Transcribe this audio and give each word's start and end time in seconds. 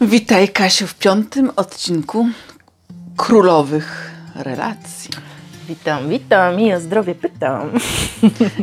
Witaj 0.00 0.48
Kasiu 0.48 0.86
w 0.86 0.94
piątym 0.94 1.50
odcinku 1.56 2.28
Królowych 3.16 4.10
Relacji. 4.34 5.10
Witam, 5.68 6.08
witam 6.08 6.60
i 6.60 6.74
o 6.74 6.80
zdrowie 6.80 7.14
pytam. 7.14 7.70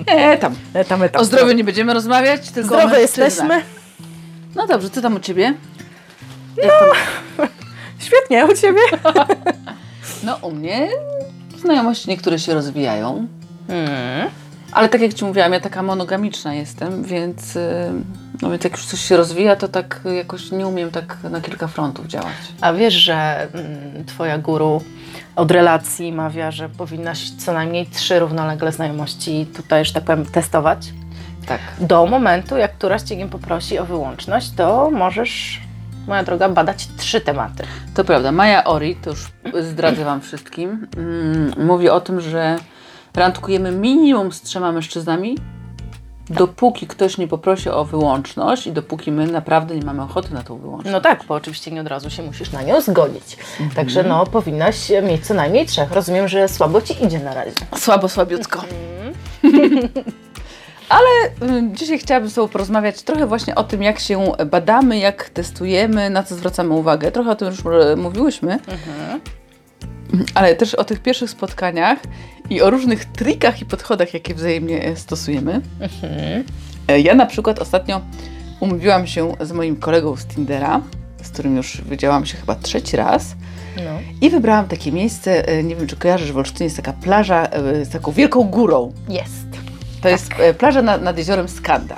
E, 0.05 0.37
tam. 0.37 0.55
Tam, 0.73 0.83
tam, 1.09 1.21
O 1.21 1.25
zdrowiu 1.25 1.51
nie 1.51 1.63
będziemy 1.63 1.93
rozmawiać, 1.93 2.49
tylko 2.49 2.75
o 2.75 2.77
Zdrowe 2.79 2.97
mężczyznach. 2.99 3.27
jesteśmy. 3.27 3.61
No 4.55 4.67
dobrze, 4.67 4.89
co 4.89 5.01
tam 5.01 5.15
u 5.15 5.19
Ciebie? 5.19 5.53
Świetnie, 8.05 8.45
u 8.45 8.55
Ciebie? 8.55 8.81
No 10.23 10.35
u 10.41 10.51
mnie 10.51 10.89
znajomości 11.59 12.09
niektóre 12.09 12.39
się 12.39 12.53
rozwijają, 12.53 13.27
Hmm. 13.67 14.29
Ale 14.71 14.89
tak 14.89 15.01
jak 15.01 15.13
Ci 15.13 15.25
mówiłam, 15.25 15.53
ja 15.53 15.59
taka 15.59 15.83
monogamiczna 15.83 16.53
jestem, 16.53 17.03
więc, 17.03 17.55
y, 17.55 17.91
no 18.41 18.49
więc 18.49 18.63
jak 18.63 18.73
już 18.73 18.85
coś 18.85 18.99
się 18.99 19.17
rozwija, 19.17 19.55
to 19.55 19.67
tak 19.67 20.01
jakoś 20.15 20.51
nie 20.51 20.67
umiem 20.67 20.91
tak 20.91 21.17
na 21.31 21.41
kilka 21.41 21.67
frontów 21.67 22.07
działać. 22.07 22.35
A 22.61 22.73
wiesz, 22.73 22.93
że 22.93 23.47
mm, 23.53 24.05
Twoja 24.05 24.37
guru 24.37 24.81
od 25.35 25.51
relacji 25.51 26.11
mawia, 26.11 26.51
że 26.51 26.69
powinnaś 26.69 27.29
co 27.29 27.53
najmniej 27.53 27.85
trzy 27.85 28.19
równolegle 28.19 28.71
znajomości 28.71 29.47
tutaj, 29.55 29.85
że 29.85 29.93
tak 29.93 30.03
powiem, 30.03 30.25
testować. 30.25 30.93
Tak. 31.45 31.59
Do 31.79 32.05
momentu, 32.05 32.57
jak 32.57 32.73
któraś 32.73 33.01
Cię 33.01 33.27
poprosi 33.27 33.79
o 33.79 33.85
wyłączność, 33.85 34.51
to 34.51 34.91
możesz, 34.91 35.61
moja 36.07 36.23
droga, 36.23 36.49
badać 36.49 36.87
trzy 36.97 37.21
tematy. 37.21 37.63
To 37.93 38.03
prawda. 38.03 38.31
Maja 38.31 38.63
Ori, 38.63 38.95
to 38.95 39.09
już 39.09 39.31
zdradzę 39.61 40.05
Wam 40.05 40.21
wszystkim, 40.21 40.87
mm, 40.97 41.53
mówi 41.57 41.89
o 41.89 42.01
tym, 42.01 42.21
że 42.21 42.57
randkujemy 43.13 43.71
minimum 43.71 44.31
z 44.31 44.41
trzema 44.41 44.71
mężczyznami, 44.71 45.37
dopóki 46.29 46.87
ktoś 46.87 47.17
nie 47.17 47.27
poprosi 47.27 47.69
o 47.69 47.85
wyłączność 47.85 48.67
i 48.67 48.71
dopóki 48.71 49.11
my 49.11 49.27
naprawdę 49.27 49.75
nie 49.75 49.85
mamy 49.85 50.01
ochoty 50.01 50.33
na 50.33 50.43
tą 50.43 50.57
wyłączność. 50.57 50.93
No 50.93 51.01
tak, 51.01 51.23
bo 51.27 51.35
oczywiście 51.35 51.71
nie 51.71 51.81
od 51.81 51.87
razu 51.87 52.09
się 52.09 52.23
musisz 52.23 52.51
na 52.51 52.61
nią 52.63 52.81
zgodzić. 52.81 53.37
Także 53.75 54.03
no, 54.03 54.25
powinnaś 54.25 54.91
mieć 55.03 55.27
co 55.27 55.33
najmniej 55.33 55.65
trzech. 55.65 55.91
Rozumiem, 55.91 56.27
że 56.27 56.47
słabo 56.47 56.81
Ci 56.81 57.03
idzie 57.05 57.19
na 57.19 57.33
razie. 57.33 57.51
Słabo, 57.77 58.09
słabiutko. 58.09 58.63
Ale 60.89 61.07
y, 61.51 61.69
dzisiaj 61.73 61.99
chciałabym 61.99 62.29
z 62.29 62.33
Tobą 62.33 62.47
porozmawiać 62.47 63.01
trochę 63.03 63.27
właśnie 63.27 63.55
o 63.55 63.63
tym, 63.63 63.83
jak 63.83 63.99
się 63.99 64.31
badamy, 64.45 64.97
jak 64.97 65.29
testujemy, 65.29 66.09
na 66.09 66.23
co 66.23 66.35
zwracamy 66.35 66.73
uwagę. 66.73 67.11
Trochę 67.11 67.31
o 67.31 67.35
tym 67.35 67.47
już 67.47 67.59
e, 67.65 67.95
mówiłyśmy, 67.95 68.59
ale 70.35 70.55
też 70.55 70.75
o 70.75 70.83
tych 70.83 70.99
pierwszych 70.99 71.29
spotkaniach 71.29 71.99
i 72.49 72.61
o 72.61 72.69
różnych 72.69 73.05
trikach 73.05 73.61
i 73.61 73.65
podchodach, 73.65 74.13
jakie 74.13 74.35
wzajemnie 74.35 74.83
e, 74.83 74.95
stosujemy. 74.95 75.61
E, 76.87 76.99
Ja 76.99 77.15
na 77.15 77.25
przykład 77.25 77.59
ostatnio 77.59 78.01
umówiłam 78.59 79.07
się 79.07 79.33
z 79.41 79.51
moim 79.51 79.75
kolegą 79.75 80.15
z 80.15 80.25
Tindera, 80.25 80.81
z 81.23 81.29
którym 81.29 81.55
już 81.57 81.81
widziałam 81.89 82.25
się 82.25 82.37
chyba 82.37 82.55
trzeci 82.55 82.97
raz. 82.97 83.35
No. 83.77 83.91
I 84.21 84.29
wybrałam 84.29 84.67
takie 84.67 84.91
miejsce, 84.91 85.47
e, 85.47 85.63
nie 85.63 85.75
wiem 85.75 85.87
czy 85.87 85.95
kojarzysz, 85.95 86.31
w 86.31 86.37
Olsztynie 86.37 86.63
jest 86.65 86.75
taka 86.77 86.93
plaża 86.93 87.47
z 87.83 87.89
taką 87.89 88.11
wielką 88.11 88.43
górą. 88.43 88.93
Jest. 89.09 89.45
To 90.01 90.09
jest 90.09 90.31
e, 90.39 90.53
plaża 90.53 90.81
na, 90.81 90.97
nad 90.97 91.17
jeziorem 91.17 91.49
Skanda. 91.49 91.95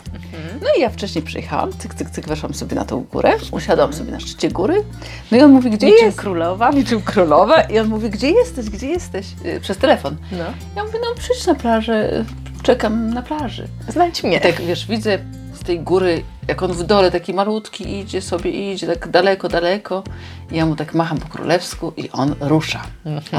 No 0.62 0.68
i 0.78 0.82
ja 0.82 0.90
wcześniej 0.90 1.24
przyjechałam, 1.24 1.72
cyk, 1.78 1.94
cyk, 1.94 2.10
cyk, 2.10 2.28
weszłam 2.28 2.54
sobie 2.54 2.76
na 2.76 2.86
tą 2.86 3.02
górę, 3.04 3.34
usiadłam 3.52 3.94
sobie 3.94 4.12
na 4.12 4.20
szczycie 4.20 4.50
góry. 4.52 4.84
No 5.32 5.38
i 5.38 5.42
on 5.42 5.52
mówi, 5.52 5.70
gdzie 5.70 5.88
Niczym 5.88 6.06
jest? 6.06 6.18
królowa. 6.20 6.72
Niczym 6.72 7.02
królowa. 7.02 7.62
I 7.62 7.80
on 7.80 7.88
mówi, 7.88 8.10
gdzie 8.10 8.30
jesteś, 8.32 8.70
gdzie 8.70 8.88
jesteś? 8.88 9.28
E, 9.46 9.60
Przez 9.60 9.78
telefon. 9.78 10.18
No. 10.32 10.44
Ja 10.76 10.84
mówię, 10.84 11.00
no 11.02 11.08
przyjdź 11.18 11.46
na 11.48 11.56
plażę, 11.56 12.26
czekam 12.64 13.10
na 13.14 13.22
plaży. 13.22 13.68
Znajdź 13.90 14.24
mnie. 14.24 14.38
I 14.38 14.42
tak, 14.42 14.62
wiesz, 14.62 14.88
widzę 14.88 15.20
z 15.54 15.64
tej 15.64 15.80
góry, 15.80 16.24
jak 16.48 16.64
on 16.64 16.74
w 16.74 16.84
dole 16.84 17.12
taki 17.12 17.34
malutki 17.34 18.00
idzie 18.00 18.22
sobie, 18.22 18.72
idzie 18.74 18.88
tak 18.88 19.08
daleko, 19.08 19.50
daleko. 19.50 20.04
I 20.52 20.56
ja 20.58 20.66
mu 20.66 20.76
tak 20.76 20.94
macham 20.94 21.18
po 21.18 21.28
królewsku 21.28 21.94
i 21.98 22.10
on 22.12 22.36
rusza. 22.40 22.82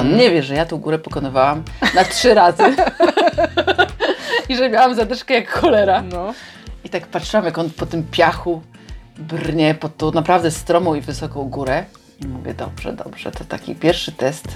On 0.01 0.17
nie 0.17 0.31
wie, 0.31 0.43
że 0.43 0.55
ja 0.55 0.67
tą 0.67 0.77
górę 0.77 0.99
pokonywałam 0.99 1.63
na 1.95 2.05
trzy 2.05 2.35
razy. 2.35 2.63
I 4.49 4.57
że 4.57 4.71
miałam 4.71 4.95
zadyszkę 4.95 5.35
jak 5.35 5.51
cholera. 5.51 6.03
No. 6.03 6.33
I 6.85 6.89
tak 6.89 7.07
patrzyłam, 7.07 7.47
jak 7.47 7.59
on 7.59 7.71
po 7.71 7.87
tym 7.87 8.05
piachu 8.11 8.63
brnie 9.19 9.75
pod 9.75 9.97
tą 9.97 10.13
naprawdę 10.13 10.51
stromą 10.51 10.95
i 10.95 11.01
wysoką 11.01 11.45
górę. 11.49 11.85
I 12.21 12.27
mówię, 12.27 12.55
dobrze, 12.55 12.93
dobrze, 12.93 13.33
to 13.33 13.45
taki 13.45 13.75
pierwszy 13.75 14.13
test. 14.13 14.49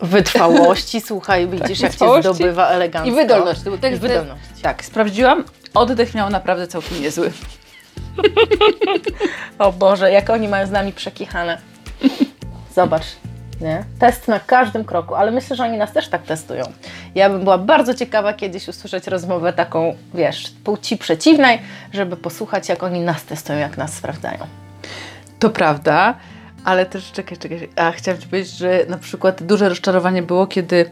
Wytrwałości, 0.00 1.00
słuchaj, 1.08 1.48
widzisz 1.48 1.80
jak 1.80 1.94
cię 1.94 2.06
zdobywa 2.20 2.68
elegancko. 2.68 3.10
I 3.10 3.14
wydolność. 3.14 3.62
To 3.62 3.70
był 3.70 3.90
I 3.90 3.96
wydolność. 3.96 4.42
Tak, 4.62 4.84
sprawdziłam. 4.84 5.44
Oddech 5.74 6.14
miał 6.14 6.30
naprawdę 6.30 6.66
całkiem 6.66 7.00
niezły. 7.00 7.32
O 9.58 9.72
Boże, 9.72 10.12
jak 10.12 10.30
oni 10.30 10.48
mają 10.48 10.66
z 10.66 10.70
nami 10.70 10.92
przekichane. 10.92 11.58
Zobacz, 12.74 13.04
nie? 13.60 13.84
Test 13.98 14.28
na 14.28 14.40
każdym 14.40 14.84
kroku, 14.84 15.14
ale 15.14 15.30
myślę, 15.30 15.56
że 15.56 15.64
oni 15.64 15.78
nas 15.78 15.92
też 15.92 16.08
tak 16.08 16.22
testują. 16.22 16.64
Ja 17.14 17.30
bym 17.30 17.44
była 17.44 17.58
bardzo 17.58 17.94
ciekawa 17.94 18.32
kiedyś 18.32 18.68
usłyszeć 18.68 19.06
rozmowę 19.06 19.52
taką, 19.52 19.94
wiesz, 20.14 20.50
płci 20.64 20.96
przeciwnej, 20.96 21.58
żeby 21.92 22.16
posłuchać, 22.16 22.68
jak 22.68 22.82
oni 22.82 23.00
nas 23.00 23.24
testują, 23.24 23.58
jak 23.58 23.76
nas 23.76 23.92
sprawdzają. 23.92 24.38
To 25.38 25.50
prawda, 25.50 26.14
ale 26.64 26.86
też 26.86 27.12
czekaj, 27.12 27.38
czekaj. 27.38 27.68
A 27.76 27.90
chciałam 27.90 28.20
Ci 28.20 28.28
powiedzieć, 28.28 28.52
że 28.52 28.84
na 28.88 28.98
przykład 28.98 29.42
duże 29.42 29.68
rozczarowanie 29.68 30.22
było, 30.22 30.46
kiedy 30.46 30.90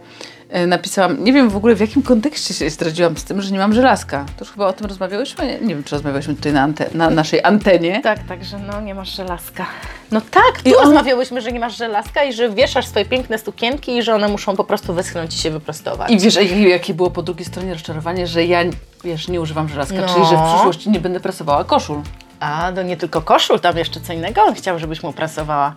napisałam, 0.67 1.25
nie 1.25 1.33
wiem 1.33 1.51
w 1.51 1.57
ogóle 1.57 1.75
w 1.75 1.81
jakim 1.81 2.03
kontekście 2.03 2.55
się 2.55 2.71
zdradziłam 2.71 3.17
z 3.17 3.25
tym, 3.25 3.43
że 3.43 3.51
nie 3.53 3.59
mam 3.59 3.73
żelazka. 3.73 4.27
To 4.37 4.45
już 4.45 4.53
chyba 4.53 4.67
o 4.67 4.73
tym 4.73 4.87
rozmawiałyśmy? 4.87 5.47
Nie, 5.47 5.61
nie 5.61 5.75
wiem, 5.75 5.85
czy 5.85 5.95
rozmawiałyśmy 5.95 6.35
tutaj 6.35 6.53
na, 6.53 6.69
na 6.95 7.11
naszej 7.11 7.41
antenie. 7.45 8.01
Tak, 8.03 8.19
także 8.29 8.59
no 8.59 8.81
nie 8.81 8.95
masz 8.95 9.17
żelazka. 9.17 9.67
No 10.11 10.21
tak, 10.21 10.63
tu 10.65 10.71
I 10.71 10.73
rozmawiałyśmy, 10.73 11.41
że 11.41 11.53
nie 11.53 11.61
masz 11.61 11.77
żelazka 11.77 12.25
i 12.25 12.33
że 12.33 12.51
wieszasz 12.51 12.87
swoje 12.87 13.05
piękne 13.05 13.39
sukienki 13.39 13.97
i 13.97 14.03
że 14.03 14.15
one 14.15 14.29
muszą 14.29 14.57
po 14.57 14.65
prostu 14.65 14.95
wyschnąć 14.95 15.35
i 15.35 15.39
się 15.39 15.51
wyprostować. 15.51 16.11
I 16.11 16.19
wiesz, 16.19 16.39
jakie, 16.69 16.95
było 16.95 17.11
po 17.11 17.23
drugiej 17.23 17.45
stronie 17.45 17.73
rozczarowanie, 17.73 18.27
że 18.27 18.45
ja, 18.45 18.61
wiesz, 19.05 19.29
nie 19.29 19.41
używam 19.41 19.69
żelazka, 19.69 19.97
No. 20.01 20.15
czyli 20.15 20.27
że 20.27 20.37
w 20.37 20.53
przyszłości 20.55 20.91
nie 20.91 21.01
będę 21.01 21.21
prasowała 21.21 21.65
koszul. 21.65 22.01
A, 22.41 22.73
to 22.75 22.83
nie 22.83 22.97
tylko 22.97 23.23
koszul, 23.23 23.61
tam 23.61 23.79
jeszcze 23.79 24.01
co 24.01 24.13
innego 24.13 24.43
on 24.43 24.55
chciał, 24.55 24.79
żebyś 24.79 25.03
mu 25.03 25.13
prasowała. 25.13 25.75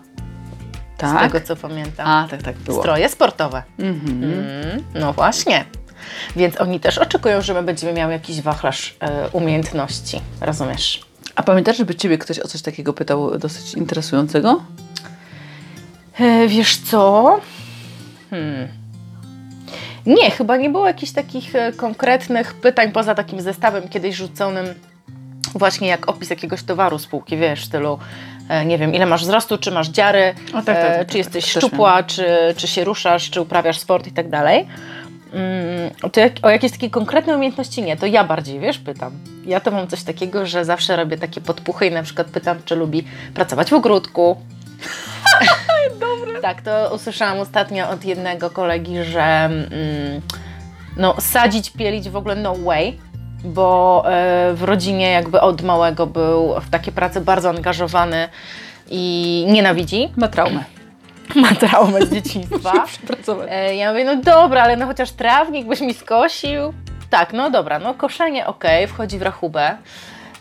Z 1.08 1.12
Tak? 1.12 1.32
tego 1.32 1.46
co 1.46 1.56
pamiętam. 1.56 2.06
A, 2.08 2.28
tak, 2.30 2.42
tak 2.42 2.56
było. 2.56 2.80
Stroje 2.80 3.08
sportowe. 3.08 3.62
Mhm. 3.78 4.24
Mm, 4.24 4.84
no 4.94 5.12
właśnie. 5.12 5.64
Więc 6.36 6.60
oni 6.60 6.80
też 6.80 6.98
oczekują, 6.98 7.42
że 7.42 7.54
my 7.54 7.62
będziemy 7.62 7.92
miały 7.92 8.12
jakiś 8.12 8.40
wachlarz 8.40 8.96
e, 9.00 9.28
umiejętności. 9.28 10.20
Rozumiesz? 10.40 11.00
A 11.34 11.42
pamiętasz, 11.42 11.76
żeby 11.76 11.94
Ciebie 11.94 12.18
ktoś 12.18 12.38
o 12.38 12.48
coś 12.48 12.62
takiego 12.62 12.92
pytał 12.92 13.38
dosyć 13.38 13.74
interesującego? 13.74 14.62
E, 16.20 16.48
wiesz 16.48 16.76
co? 16.76 17.40
Hmm. 18.30 18.68
Nie, 20.06 20.30
chyba 20.30 20.56
nie 20.56 20.70
było 20.70 20.86
jakichś 20.86 21.12
takich 21.12 21.54
e, 21.54 21.72
konkretnych 21.72 22.54
pytań 22.54 22.92
poza 22.92 23.14
takim 23.14 23.40
zestawem 23.40 23.88
kiedyś 23.88 24.16
rzuconym 24.16 24.66
właśnie 25.54 25.88
jak 25.88 26.08
opis 26.08 26.30
jakiegoś 26.30 26.62
towaru 26.62 26.98
spółki, 26.98 27.36
wiesz, 27.36 27.60
w 27.60 27.64
stylu 27.64 27.98
nie 28.66 28.78
wiem, 28.78 28.94
ile 28.94 29.06
masz 29.06 29.22
wzrostu, 29.22 29.58
czy 29.58 29.70
masz 29.70 29.88
dziary, 29.88 30.34
O, 30.48 30.52
tak, 30.52 30.64
tak, 30.64 30.76
e, 30.76 30.82
tak, 30.82 30.88
tak, 30.88 30.98
czy 30.98 31.06
tak, 31.06 31.14
jesteś 31.14 31.44
też 31.44 31.62
szczupła, 31.62 32.02
czy, 32.02 32.26
czy 32.56 32.68
się 32.68 32.84
ruszasz, 32.84 33.30
czy 33.30 33.40
uprawiasz 33.40 33.78
sport 33.78 34.06
i 34.06 34.12
tak 34.12 34.28
dalej. 34.28 34.66
Mm, 35.32 36.10
to 36.12 36.20
jak, 36.20 36.32
o 36.42 36.50
jakieś 36.50 36.72
takie 36.72 36.90
konkretne 36.90 37.36
umiejętności? 37.36 37.82
Nie, 37.82 37.96
to 37.96 38.06
ja 38.06 38.24
bardziej, 38.24 38.60
wiesz, 38.60 38.78
pytam. 38.78 39.12
Ja 39.46 39.60
to 39.60 39.70
mam 39.70 39.88
coś 39.88 40.02
takiego, 40.02 40.46
że 40.46 40.64
zawsze 40.64 40.96
robię 40.96 41.18
takie 41.18 41.40
podpuchy 41.40 41.86
i 41.86 41.90
na 41.90 42.02
przykład 42.02 42.26
pytam, 42.26 42.56
czy 42.64 42.76
lubi 42.76 43.04
pracować 43.34 43.70
w 43.70 43.74
ogródku, 43.74 44.36
tak, 46.42 46.62
to 46.62 46.94
usłyszałam 46.94 47.38
ostatnio 47.38 47.90
od 47.90 48.04
jednego 48.04 48.50
kolegi, 48.50 49.04
że 49.04 49.22
mm, 49.22 50.20
no, 50.96 51.20
sadzić, 51.20 51.70
pielić 51.70 52.08
w 52.08 52.16
ogóle 52.16 52.34
no 52.36 52.54
way, 52.54 52.98
bo 53.44 54.02
e, 54.06 54.54
w 54.54 54.62
rodzinie 54.62 55.10
jakby 55.10 55.40
od 55.40 55.62
małego 55.62 56.06
był 56.06 56.60
w 56.60 56.70
takie 56.70 56.92
prace 56.92 57.20
bardzo 57.20 57.50
angażowany 57.50 58.28
i 58.90 59.44
nienawidzi. 59.48 60.08
Ma 60.16 60.28
traumę. 60.28 60.64
Ma 61.42 61.54
traumę 61.54 62.06
z 62.06 62.12
dzieciństwa. 62.12 62.84
E, 63.48 63.76
ja 63.76 63.90
mówię, 63.90 64.04
no 64.04 64.16
dobra, 64.16 64.62
ale 64.62 64.76
no 64.76 64.86
chociaż 64.86 65.10
trawnik 65.10 65.66
byś 65.66 65.80
mi 65.80 65.94
skosił. 65.94 66.74
Tak, 67.10 67.32
no 67.32 67.50
dobra, 67.50 67.78
no 67.78 67.94
koszenie 67.94 68.46
okej, 68.46 68.86
wchodzi 68.86 69.18
w 69.18 69.22
rachubę. 69.22 69.76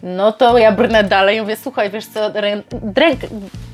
No 0.04 0.32
to 0.32 0.58
ja 0.58 0.72
brnę 0.72 1.04
dalej 1.04 1.38
i 1.38 1.42
mówię, 1.42 1.56
słuchaj, 1.56 1.90
wiesz 1.90 2.06
co, 2.06 2.32
rę, 2.34 2.62
ręka, 2.96 3.28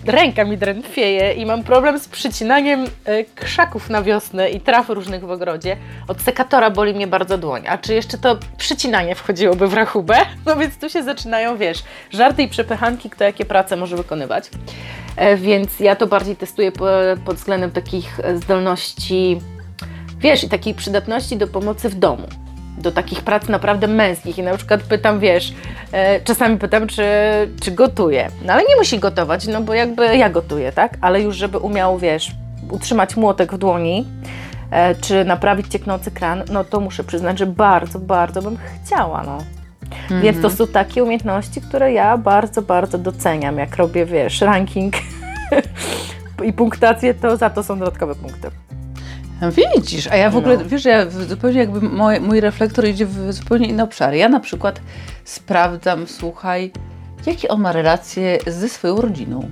ręka 0.05 0.45
mi 0.45 0.57
drętwieje 0.57 1.33
i 1.33 1.45
mam 1.45 1.63
problem 1.63 1.99
z 1.99 2.07
przycinaniem 2.07 2.85
e, 3.05 3.23
krzaków 3.23 3.89
na 3.89 4.01
wiosnę 4.03 4.49
i 4.49 4.61
traw 4.61 4.89
różnych 4.89 5.25
w 5.25 5.31
ogrodzie. 5.31 5.77
Od 6.07 6.21
sekatora 6.21 6.69
boli 6.71 6.93
mnie 6.93 7.07
bardzo 7.07 7.37
dłoń. 7.37 7.63
A 7.67 7.77
czy 7.77 7.93
jeszcze 7.93 8.17
to 8.17 8.37
przycinanie 8.57 9.15
wchodziłoby 9.15 9.67
w 9.67 9.73
rachubę? 9.73 10.15
No 10.45 10.55
więc 10.55 10.77
tu 10.77 10.89
się 10.89 11.03
zaczynają, 11.03 11.57
wiesz, 11.57 11.83
żarty 12.11 12.43
i 12.43 12.47
przepychanki, 12.47 13.09
kto 13.09 13.23
jakie 13.23 13.45
prace 13.45 13.75
może 13.75 13.97
wykonywać. 13.97 14.49
E, 15.15 15.35
Więc 15.37 15.79
ja 15.79 15.95
to 15.95 16.07
bardziej 16.07 16.35
testuję 16.35 16.71
po, 16.71 16.85
pod 17.25 17.35
względem 17.35 17.71
takich 17.71 18.19
e, 18.23 18.37
zdolności, 18.37 19.41
wiesz, 20.19 20.43
i 20.43 20.49
takiej 20.49 20.73
przydatności 20.73 21.37
do 21.37 21.47
pomocy 21.47 21.89
w 21.89 21.95
domu. 21.95 22.27
Do 22.77 22.91
takich 22.91 23.21
prac 23.21 23.47
naprawdę 23.47 23.87
męskich 23.87 24.37
i 24.37 24.43
na 24.43 24.57
przykład 24.57 24.83
pytam, 24.83 25.19
wiesz, 25.19 25.53
e, 25.91 26.21
czasami 26.21 26.57
pytam, 26.57 26.87
czy, 26.87 27.03
czy 27.61 27.71
gotuje. 27.71 28.29
No 28.45 28.53
ale 28.53 28.63
nie 28.63 28.75
musi 28.75 28.99
gotować, 28.99 29.47
no 29.47 29.61
bo 29.61 29.73
jakby 29.73 30.17
ja 30.17 30.29
gotuję, 30.29 30.71
tak? 30.71 30.97
Ale 31.01 31.21
już 31.21 31.35
żeby 31.35 31.57
umiał, 31.57 31.97
wiesz, 31.97 32.31
utrzymać 32.71 33.15
młotek 33.15 33.53
w 33.53 33.57
dłoni, 33.57 34.07
e, 34.71 34.95
czy 34.95 35.25
naprawić 35.25 35.67
cieknący 35.67 36.11
kran, 36.11 36.43
no 36.51 36.63
to 36.63 36.79
muszę 36.79 37.03
przyznać, 37.03 37.39
że 37.39 37.45
bardzo, 37.45 37.99
bardzo 37.99 38.41
bym 38.41 38.57
chciała, 38.83 39.23
no. 39.23 39.37
Więc 40.21 40.41
to 40.41 40.49
są 40.49 40.67
takie 40.67 41.03
umiejętności, 41.03 41.61
które 41.61 41.93
ja 41.93 42.17
bardzo, 42.17 42.61
bardzo 42.61 42.97
doceniam. 42.97 43.57
Jak 43.57 43.75
robię, 43.75 44.05
wiesz, 44.05 44.41
ranking 44.41 44.93
i 46.47 46.53
punktację, 46.53 47.13
to 47.13 47.37
za 47.37 47.49
to 47.49 47.63
są 47.63 47.79
dodatkowe 47.79 48.15
punkty. 48.15 48.64
Widzisz, 49.51 50.07
a 50.07 50.15
ja 50.15 50.29
w 50.29 50.37
ogóle, 50.37 50.57
No. 50.57 50.65
wiesz, 50.65 50.85
ja 50.85 51.09
zupełnie 51.09 51.59
jakby 51.59 51.81
mój, 51.81 52.19
mój 52.19 52.39
reflektor 52.39 52.87
idzie 52.87 53.05
w 53.05 53.33
zupełnie 53.33 53.67
inne 53.67 53.83
obszary. 53.83 54.17
Ja 54.17 54.29
na 54.29 54.39
przykład 54.39 54.81
sprawdzam, 55.23 56.07
słuchaj, 56.07 56.71
jakie 57.25 57.47
on 57.47 57.61
ma 57.61 57.71
relacje 57.71 58.37
ze 58.47 58.69
swoją 58.69 59.01
rodziną. 59.01 59.49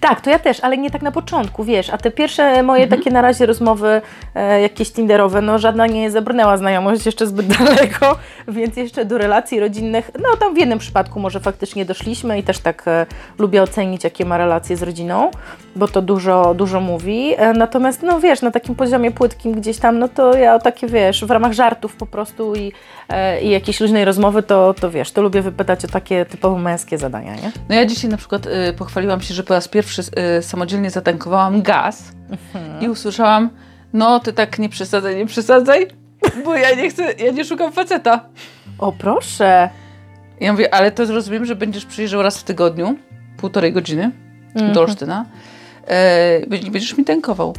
Tak, 0.00 0.20
to 0.20 0.30
ja 0.30 0.38
też, 0.38 0.60
ale 0.60 0.78
nie 0.78 0.90
tak 0.90 1.02
na 1.02 1.12
początku, 1.12 1.64
wiesz, 1.64 1.90
a 1.90 1.98
te 1.98 2.10
pierwsze 2.10 2.62
moje 2.62 2.88
takie 2.88 3.10
na 3.10 3.22
razie 3.22 3.46
rozmowy 3.46 4.02
e, 4.34 4.60
jakieś 4.60 4.92
tinderowe, 4.92 5.42
no 5.42 5.58
żadna 5.58 5.86
nie 5.86 6.10
zabrnęła 6.10 6.56
znajomość 6.56 7.06
jeszcze 7.06 7.26
zbyt 7.26 7.46
daleko, 7.58 8.18
więc 8.48 8.76
jeszcze 8.76 9.04
do 9.04 9.18
relacji 9.18 9.60
rodzinnych, 9.60 10.10
no 10.22 10.36
tam 10.36 10.54
w 10.54 10.58
jednym 10.58 10.78
przypadku 10.78 11.20
może 11.20 11.40
faktycznie 11.40 11.84
doszliśmy 11.84 12.38
i 12.38 12.42
też 12.42 12.58
tak 12.58 12.88
e, 12.88 13.06
lubię 13.38 13.62
ocenić, 13.62 14.04
jakie 14.04 14.24
ma 14.24 14.38
relacje 14.38 14.76
z 14.76 14.82
rodziną, 14.82 15.30
bo 15.76 15.88
to 15.88 16.02
dużo, 16.02 16.54
dużo 16.54 16.80
mówi, 16.80 17.34
e, 17.36 17.52
natomiast 17.52 18.02
no 18.02 18.20
wiesz, 18.20 18.42
na 18.42 18.50
takim 18.50 18.74
poziomie 18.74 19.10
płytkim 19.10 19.52
gdzieś 19.52 19.78
tam, 19.78 19.98
no 19.98 20.08
to 20.08 20.36
ja 20.36 20.54
o 20.54 20.58
takie, 20.58 20.86
wiesz, 20.86 21.24
w 21.24 21.30
ramach 21.30 21.52
żartów 21.52 21.96
po 21.96 22.06
prostu 22.06 22.54
i, 22.54 22.72
e, 23.08 23.42
i 23.42 23.50
jakiejś 23.50 23.80
luźnej 23.80 24.04
rozmowy, 24.04 24.42
to, 24.42 24.74
to 24.74 24.90
wiesz, 24.90 25.12
to 25.12 25.22
lubię 25.22 25.42
wypytać 25.42 25.84
o 25.84 25.88
takie 25.88 26.24
typowo 26.24 26.58
męskie 26.58 26.98
zadania, 26.98 27.34
nie? 27.34 27.52
No 27.68 27.74
ja 27.74 27.86
dzisiaj 27.86 28.10
na 28.10 28.16
przykład 28.16 28.46
y, 28.46 28.72
pochwaliłam 28.78 29.20
się, 29.20 29.34
że 29.34 29.42
po 29.42 29.53
raz 29.54 29.68
pierwszy 29.68 30.02
y, 30.38 30.42
samodzielnie 30.42 30.90
zatankowałam 30.90 31.62
gaz 31.62 32.12
i 32.80 32.88
usłyszałam, 32.88 33.50
no 33.92 34.20
ty 34.20 34.32
tak 34.32 34.58
nie 34.58 34.68
przesadzaj, 34.68 35.16
nie 35.16 35.26
przesadzaj, 35.26 35.86
bo 36.44 36.56
ja 36.56 36.74
nie 36.74 36.90
chcę, 36.90 37.12
ja 37.12 37.32
nie 37.32 37.44
szukam 37.44 37.72
faceta. 37.72 38.28
O 38.78 38.92
proszę! 38.92 39.70
Ja 40.40 40.52
mówię, 40.52 40.74
ale 40.74 40.90
to 40.90 41.04
rozumiem, 41.04 41.44
że 41.44 41.56
będziesz 41.56 41.84
przyjeżdżał 41.84 42.22
raz 42.22 42.38
w 42.38 42.44
tygodniu, 42.44 42.96
półtorej 43.36 43.72
godziny 43.72 44.10
do 44.74 44.80
Olsztyna, 44.80 45.26
e, 45.86 46.46
będziesz 46.46 46.96
mi 46.96 47.04
tankował. 47.04 47.54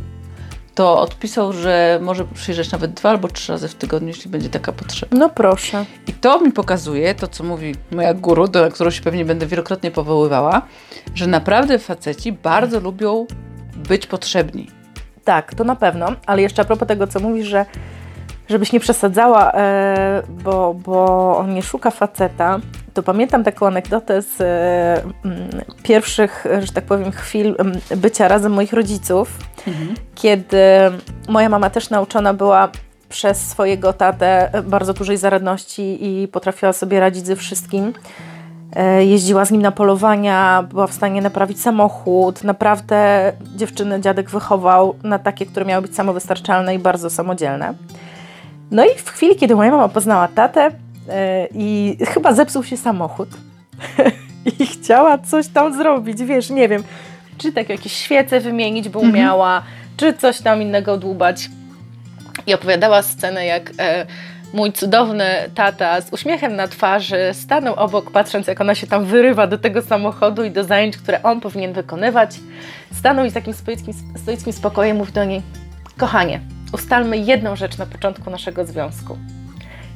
To 0.76 1.02
odpisał, 1.02 1.54
że 1.54 2.00
może 2.02 2.26
przyjeżdżać 2.26 2.72
nawet 2.72 2.94
dwa 2.94 3.10
albo 3.10 3.28
trzy 3.28 3.52
razy 3.52 3.68
w 3.68 3.76
tygodniu, 3.76 4.08
jeśli 4.08 4.32
będzie 4.32 4.50
taka 4.50 4.72
potrzeba. 4.72 5.18
No 5.18 5.30
proszę. 5.30 5.86
I 6.08 6.14
to 6.14 6.40
mi 6.40 6.52
pokazuje, 6.52 7.16
to 7.16 7.28
co 7.28 7.44
mówi 7.44 7.76
moja 7.92 8.14
guru, 8.14 8.48
do 8.48 8.72
którą 8.72 8.90
się 8.90 9.02
pewnie 9.02 9.26
będę 9.26 9.46
wielokrotnie 9.46 9.92
powoływała, 9.92 10.62
że 11.16 11.28
naprawdę 11.28 11.80
faceci 11.80 12.32
bardzo 12.32 12.80
lubią 12.80 13.28
być 13.76 14.08
potrzebni. 14.08 14.68
Tak, 15.24 15.54
to 15.54 15.64
na 15.64 15.76
pewno, 15.76 16.08
ale 16.26 16.42
jeszcze 16.42 16.62
a 16.62 16.66
propos 16.66 16.88
tego, 16.88 17.08
co 17.08 17.20
mówisz, 17.20 17.48
że 17.48 17.66
żebyś 18.50 18.72
nie 18.72 18.80
przesadzała, 18.80 19.52
e, 19.52 20.24
bo, 20.30 20.74
bo 20.74 21.38
on 21.38 21.54
nie 21.54 21.64
szuka 21.64 21.92
faceta, 21.92 22.60
to 22.96 23.04
pamiętam 23.04 23.44
taką 23.44 23.68
anegdotę 23.68 24.22
z 24.22 24.42
e, 24.42 25.04
mm, 25.26 25.50
pierwszych, 25.84 26.46
że 26.64 26.72
tak 26.72 26.84
powiem, 26.84 27.12
chwil 27.12 27.56
mm, 27.60 27.80
bycia 27.96 28.28
razem 28.28 28.52
moich 28.52 28.74
rodziców, 28.74 29.38
kiedy 30.16 30.58
moja 31.30 31.50
mama 31.50 31.70
też 31.70 31.90
nauczona 31.90 32.34
była 32.34 32.70
przez 33.10 33.48
swojego 33.48 33.94
tatę 33.94 34.50
bardzo 34.68 34.94
dużej 34.94 35.18
zaradności 35.18 35.98
i 36.02 36.28
potrafiła 36.28 36.74
sobie 36.74 37.00
radzić 37.00 37.26
ze 37.26 37.36
wszystkim. 37.36 37.94
E, 38.76 39.06
Jeździła 39.06 39.46
z 39.46 39.52
nim 39.52 39.62
na 39.62 39.72
polowania, 39.72 40.64
była 40.70 40.88
w 40.88 40.94
stanie 40.94 41.22
naprawić 41.22 41.62
samochód. 41.62 42.44
Naprawdę 42.44 43.32
dziewczyny 43.56 44.02
dziadek 44.02 44.30
wychował 44.30 44.96
na 45.04 45.20
takie, 45.20 45.46
które 45.46 45.66
miały 45.66 45.82
być 45.82 45.96
samowystarczalne 45.96 46.76
i 46.76 46.80
bardzo 46.80 47.10
samodzielne. 47.10 47.74
No 48.72 48.86
i 48.86 48.90
w 48.98 49.10
chwili, 49.10 49.36
kiedy 49.36 49.56
moja 49.56 49.72
mama 49.72 49.90
poznała 49.90 50.28
tatę 50.28 50.72
i 51.54 51.98
chyba 52.08 52.34
zepsuł 52.34 52.64
się 52.64 52.78
samochód 52.78 53.30
i 54.60 54.66
chciała 54.66 55.18
coś 55.18 55.48
tam 55.48 55.74
zrobić, 55.74 56.24
wiesz, 56.24 56.50
nie 56.50 56.70
wiem, 56.70 56.84
czy 57.38 57.52
tak 57.52 57.70
jakieś 57.70 57.94
świece 57.94 58.40
wymienić, 58.40 58.90
bo 58.90 59.00
umiała, 59.00 59.64
czy 59.98 60.14
coś 60.14 60.42
tam 60.42 60.62
innego 60.62 60.98
dłubać. 60.98 61.50
I 62.48 62.54
opowiadała 62.54 63.02
scenę, 63.02 63.46
jak 63.46 63.72
e, 63.80 64.06
mój 64.54 64.72
cudowny 64.72 65.26
tata 65.56 66.02
z 66.02 66.14
uśmiechem 66.14 66.56
na 66.56 66.68
twarzy 66.68 67.18
stanął 67.34 67.76
obok, 67.76 68.12
patrząc 68.12 68.48
jak 68.48 68.62
ona 68.62 68.76
się 68.76 68.88
tam 68.88 69.06
wyrywa 69.06 69.48
do 69.48 69.58
tego 69.58 69.82
samochodu 69.82 70.44
i 70.44 70.52
do 70.52 70.64
zajęć, 70.64 70.98
które 70.98 71.24
on 71.24 71.42
powinien 71.42 71.74
wykonywać. 71.74 72.36
Stanął 72.94 73.26
i 73.26 73.30
z 73.30 73.34
takim 73.34 73.54
stoickim, 73.54 73.94
stoickim 74.18 74.54
spokojem 74.54 74.98
mówi 74.98 75.14
do 75.14 75.26
niej, 75.26 75.42
kochanie, 75.98 76.40
ustalmy 76.74 77.18
jedną 77.18 77.56
rzecz 77.56 77.78
na 77.78 77.86
początku 77.86 78.30
naszego 78.30 78.66
związku. 78.66 79.18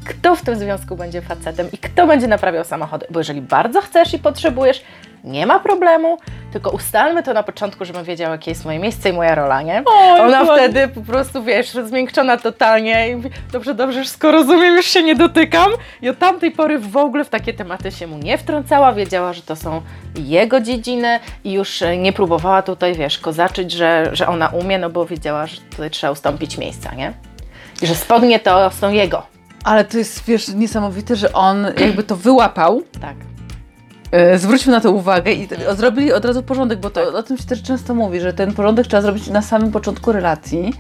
Kto 0.06 0.36
w 0.36 0.42
tym 0.42 0.56
związku 0.56 0.96
będzie 0.96 1.22
facetem 1.22 1.68
i 1.72 1.78
kto 1.78 2.08
będzie 2.08 2.28
naprawiał 2.28 2.64
samochody? 2.64 3.06
Bo 3.10 3.20
jeżeli 3.20 3.42
bardzo 3.42 3.82
chcesz 3.82 4.14
i 4.14 4.20
potrzebujesz, 4.20 4.82
nie 5.24 5.46
ma 5.46 5.60
problemu, 5.60 6.18
tylko 6.52 6.70
ustalmy 6.70 7.24
to 7.24 7.34
na 7.34 7.44
początku, 7.44 7.86
żebym 7.86 8.04
wiedziała, 8.04 8.32
jakie 8.32 8.52
jest 8.52 8.66
moje 8.66 8.80
miejsce 8.80 9.10
i 9.10 9.14
moja 9.14 9.36
rola, 9.36 9.62
nie? 9.62 9.84
Oj, 9.86 10.20
Ona 10.22 10.42
ładnie. 10.44 10.54
wtedy 10.70 10.88
po 10.88 11.02
prostu, 11.02 11.44
wiesz, 11.44 11.70
zmiękczona 11.72 12.38
totalnie 12.38 13.10
i 13.10 13.16
mówi, 13.16 13.30
dobrze, 13.52 13.76
dobrze, 13.76 14.02
wszystko 14.02 14.32
rozumiem, 14.32 14.76
już 14.76 14.86
się 14.86 15.04
nie 15.04 15.16
dotykam. 15.16 15.72
I 16.02 16.10
od 16.10 16.20
tamtej 16.20 16.52
pory 16.52 16.80
w 16.80 16.98
ogóle 16.98 17.26
w 17.26 17.30
takie 17.30 17.54
tematy 17.54 17.92
się 17.92 18.08
mu 18.08 18.18
nie 18.18 18.38
wtrącała, 18.38 18.94
wiedziała, 18.94 19.34
że 19.34 19.42
to 19.42 19.56
są 19.56 19.82
jego 20.16 20.60
dziedziny 20.62 21.20
i 21.44 21.52
już 21.54 21.82
e, 21.82 21.98
nie 21.98 22.14
próbowała 22.14 22.62
tutaj, 22.62 22.94
wiesz, 22.94 23.20
kozaczyć, 23.20 23.72
że, 23.72 24.10
że 24.14 24.28
ona 24.28 24.48
umie, 24.48 24.78
no 24.80 24.90
bo 24.90 25.06
wiedziała, 25.06 25.48
że 25.48 25.62
tutaj 25.62 25.90
trzeba 25.90 26.12
ustąpić 26.14 26.58
miejsca, 26.58 26.96
nie? 26.96 27.14
I 27.82 27.88
że 27.88 27.96
spodnie 27.96 28.40
to 28.40 28.72
są 28.72 28.92
jego. 28.92 29.39
Ale 29.64 29.86
to 29.86 29.98
jest, 29.98 30.24
wiesz, 30.26 30.48
niesamowite, 30.48 31.16
że 31.16 31.34
on 31.34 31.68
jakby 31.78 32.04
to 32.04 32.16
wyłapał, 32.16 32.82
Tak. 33.02 33.16
e, 34.12 34.38
zwrócił 34.38 34.72
na 34.72 34.82
to 34.82 34.92
uwagę 34.92 35.32
i 35.32 35.48
t- 35.48 35.76
zrobili 35.76 36.14
od 36.14 36.26
razu 36.26 36.44
porządek, 36.44 36.80
bo 36.80 36.90
to, 36.90 37.02
o 37.18 37.24
tym 37.24 37.38
się 37.38 37.44
też 37.44 37.64
często 37.64 37.94
mówi, 37.94 38.20
że 38.20 38.34
ten 38.34 38.54
porządek 38.54 38.88
trzeba 38.88 39.02
zrobić 39.02 39.28
na 39.28 39.42
samym 39.42 39.72
początku 39.72 40.12
relacji, 40.12 40.74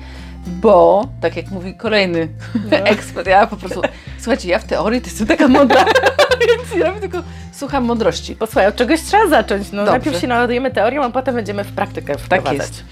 bo, 0.47 1.07
tak 1.21 1.35
jak 1.37 1.51
mówi 1.51 1.73
kolejny 1.75 2.27
ekspert, 2.71 3.27
ja 3.27 3.47
po 3.47 3.55
prostu, 3.57 3.81
słuchajcie, 4.19 4.49
ja 4.49 4.59
w 4.59 4.63
teorii 4.63 5.01
to 5.01 5.07
jestem 5.07 5.27
taka 5.27 5.47
mądra, 5.47 5.85
więc 6.47 6.83
ja 6.83 6.91
tylko 6.91 7.17
słucham 7.53 7.85
mądrości. 7.85 8.35
Posłuchaj, 8.35 8.67
od 8.67 8.75
czegoś 8.75 9.01
trzeba 9.01 9.27
zacząć. 9.27 9.71
No, 9.71 9.77
Dobrze. 9.77 9.91
najpierw 9.91 10.21
się 10.21 10.27
naładujemy 10.27 10.71
teorią, 10.71 11.03
a 11.03 11.09
potem 11.09 11.35
będziemy 11.35 11.63
w 11.63 11.71
praktykę 11.71 12.13
Tak 12.15 12.21
wprowadzać. 12.23 12.57
jest. 12.57 12.83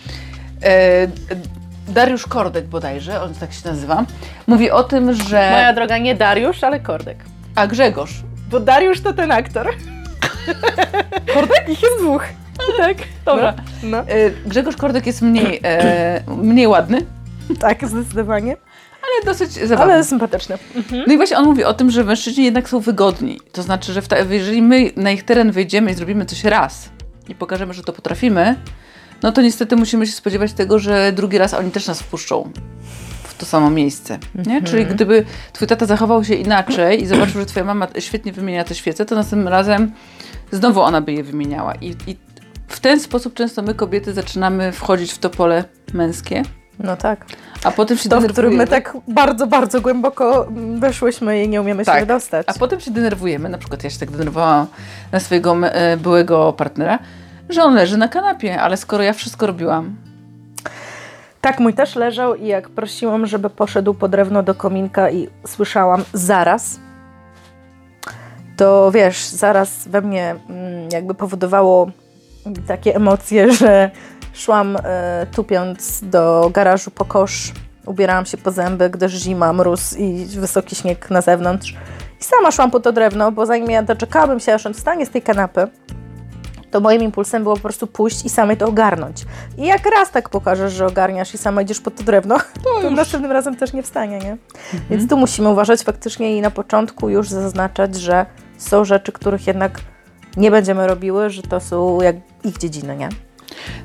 E, 0.64 1.08
Dariusz 1.88 2.28
Kordek 2.28 2.66
bodajże, 2.66 3.22
on 3.22 3.34
tak 3.34 3.54
się 3.54 3.70
nazywa, 3.70 4.06
mówi 4.48 4.72
o 4.72 4.84
tym, 4.84 5.14
że... 5.14 5.50
Moja 5.52 5.74
droga, 5.74 5.98
nie 5.98 6.16
Dariusz, 6.16 6.64
ale 6.64 6.80
Kordek. 6.80 7.18
A 7.56 7.68
Grzegorz, 7.68 8.12
Bo 8.50 8.60
Dariusz 8.60 9.02
to 9.02 9.14
ten 9.14 9.32
aktor. 9.32 9.74
Kordek? 11.34 11.64
Ich 11.72 11.82
jest 11.84 11.98
dwóch. 12.00 12.24
Tak, 12.78 12.98
Dobra. 13.26 13.54
No, 13.84 13.90
no. 13.90 13.98
e, 13.98 14.32
Grzegorz 14.46 14.76
Kordek 14.76 15.06
jest 15.08 15.22
mniej, 15.22 15.60
e, 15.64 16.22
mniej 16.38 16.68
ładny, 16.68 17.02
tak, 17.60 17.88
zdecydowanie. 17.88 18.58
ale 19.02 19.26
dosyć 19.34 19.52
zabawny. 19.52 19.94
Ale 19.94 20.04
sympatyczny. 20.04 20.58
No 21.08 21.14
i 21.14 21.18
właśnie 21.18 21.38
on 21.38 21.46
mówi 21.46 21.64
o 21.64 21.74
tym, 21.74 21.92
że 21.92 22.04
mężczyźni 22.04 22.44
jednak 22.44 22.70
są 22.70 22.80
wygodni. 22.80 23.40
To 23.52 23.64
znaczy, 23.64 23.94
że 23.94 24.02
jeżeli 24.30 24.62
my 24.62 24.92
na 24.96 25.12
ich 25.12 25.24
teren 25.24 25.52
wejdziemy 25.52 25.92
i 25.92 25.94
zrobimy 25.94 26.26
coś 26.26 26.44
raz 26.44 26.90
i 27.30 27.36
pokażemy, 27.36 27.74
że 27.74 27.84
to 27.84 27.94
potrafimy, 27.94 28.56
no 29.24 29.32
to 29.32 29.42
niestety 29.42 29.76
musimy 29.76 30.08
się 30.08 30.14
spodziewać 30.14 30.54
tego, 30.54 30.80
że 30.80 31.12
drugi 31.12 31.38
raz 31.38 31.54
oni 31.54 31.72
też 31.72 31.88
nas 31.88 32.02
wpuszczą 32.02 32.50
w 33.24 33.38
to 33.38 33.46
samo 33.46 33.70
miejsce. 33.70 34.20
Nie? 34.48 34.62
Czyli 34.62 34.86
gdyby 34.86 35.26
twój 35.54 35.68
tata 35.68 35.86
zachował 35.86 36.24
się 36.24 36.34
inaczej 36.36 37.02
i 37.04 37.08
zobaczył, 37.08 37.40
że 37.40 37.46
twoja 37.46 37.66
mama 37.66 37.88
świetnie 38.00 38.32
wymienia 38.32 38.64
te 38.64 38.76
świece, 38.76 39.06
to 39.06 39.16
następnym 39.16 39.48
razem 39.48 39.92
znowu 40.52 40.82
ona 40.82 41.02
by 41.02 41.14
je 41.14 41.24
wymieniała. 41.24 41.74
I, 41.76 41.96
i 42.08 42.18
w 42.68 42.80
ten 42.80 43.00
sposób 43.00 43.34
często 43.34 43.62
my 43.62 43.74
kobiety 43.74 44.14
zaczynamy 44.14 44.72
wchodzić 44.72 45.12
w 45.12 45.18
to 45.18 45.30
pole 45.30 45.64
męskie, 45.94 46.44
No 46.80 46.96
tak. 46.98 47.26
a 47.64 47.72
potem 47.72 47.98
się 47.98 48.10
To, 48.10 48.22
w 48.22 48.28
którym 48.28 48.52
denerwujemy. 48.58 48.64
my 48.64 48.68
tak 48.68 48.98
bardzo, 49.08 49.48
bardzo 49.48 49.82
głęboko 49.82 50.48
weszłyśmy 50.80 51.44
i 51.44 51.50
nie 51.50 51.62
umiemy 51.62 51.82
się 51.82 51.86
Tak. 51.86 52.00
wydostać. 52.00 52.48
A 52.50 52.54
potem 52.54 52.80
się 52.80 52.92
denerwujemy, 52.92 53.50
na 53.50 53.58
przykład 53.58 53.84
ja 53.84 53.90
się 53.90 54.00
tak 54.00 54.12
denerwowałam 54.12 54.68
na 55.12 55.20
swojego 55.20 55.58
e, 55.68 55.98
byłego 55.98 56.54
partnera, 56.54 57.00
że 57.50 57.64
on 57.64 57.76
leży 57.76 57.98
na 57.98 58.08
kanapie, 58.08 58.62
ale 58.62 58.78
skoro 58.78 59.04
ja 59.04 59.14
wszystko 59.14 59.48
robiłam, 59.48 59.96
Tak, 61.42 61.60
mój 61.60 61.74
też 61.74 61.96
leżał 61.96 62.36
i 62.36 62.48
jak 62.48 62.70
prosiłam, 62.70 63.26
żeby 63.28 63.50
poszedł 63.50 63.94
po 63.94 64.08
drewno 64.08 64.44
do 64.44 64.56
kominka 64.56 65.10
i 65.10 65.30
słyszałam 65.48 66.04
zaraz, 66.14 66.80
to 68.58 68.92
wiesz, 68.92 69.28
zaraz 69.28 69.88
we 69.88 70.02
mnie 70.02 70.36
mm, 70.50 70.90
jakby 70.92 71.14
powodowało 71.14 71.92
takie 72.68 72.96
emocje, 72.96 73.52
że 73.60 73.92
szłam 74.34 74.78
e, 74.84 75.26
tupiąc 75.32 76.02
do 76.04 76.50
garażu 76.54 76.92
po 76.92 77.06
kosz 77.06 77.52
ubierałam 77.86 78.26
się 78.26 78.38
po 78.38 78.52
zęby, 78.52 78.90
gdyż 78.90 79.14
zima, 79.14 79.54
mróz 79.54 79.98
i 79.98 80.26
wysoki 80.26 80.76
śnieg 80.76 81.10
na 81.10 81.22
zewnątrz. 81.22 81.76
I 82.22 82.24
sama 82.24 82.52
szłam 82.52 82.72
po 82.72 82.80
to 82.80 82.92
drewno, 82.92 83.32
bo 83.32 83.46
zanim 83.46 83.72
ja 83.72 83.84
doczekałabym 83.84 84.40
się, 84.40 84.54
aż 84.54 84.66
on 84.66 84.74
wstanie 84.74 85.06
z 85.06 85.10
tej 85.10 85.22
kanapy, 85.22 85.68
to 86.72 86.80
moim 86.80 87.04
impulsem 87.04 87.44
było 87.44 87.56
po 87.56 87.62
prostu 87.62 87.88
pójść 87.88 88.26
i 88.26 88.30
samej 88.30 88.58
to 88.58 88.68
ogarnąć. 88.68 89.26
I 89.58 89.66
jak 89.66 89.86
raz 89.86 90.12
tak 90.12 90.30
pokażesz, 90.30 90.74
że 90.74 90.86
ogarniasz 90.86 91.34
i 91.34 91.38
sama 91.38 91.62
idziesz 91.62 91.82
pod 91.82 91.96
to 91.96 92.04
drewno, 92.04 92.38
to, 92.64 92.92
następnym 92.92 93.32
razem 93.32 93.56
też 93.56 93.74
nie 93.74 93.84
wstanie, 93.84 94.20
nie? 94.20 94.38
Więc 94.90 95.10
tu 95.10 95.18
musimy 95.18 95.50
uważać 95.50 95.82
faktycznie 95.82 96.38
i 96.38 96.42
na 96.42 96.52
początku 96.52 97.10
już 97.10 97.30
zaznaczać, 97.30 97.96
że 97.96 98.26
są 98.58 98.86
rzeczy, 98.86 99.12
których 99.12 99.48
jednak 99.48 99.80
nie 100.38 100.52
będziemy 100.52 100.88
robiły, 100.88 101.30
że 101.30 101.42
to 101.42 101.60
są 101.60 102.02
jak 102.02 102.16
ich 102.44 102.58
dziedziny, 102.58 102.98
nie? 102.98 103.10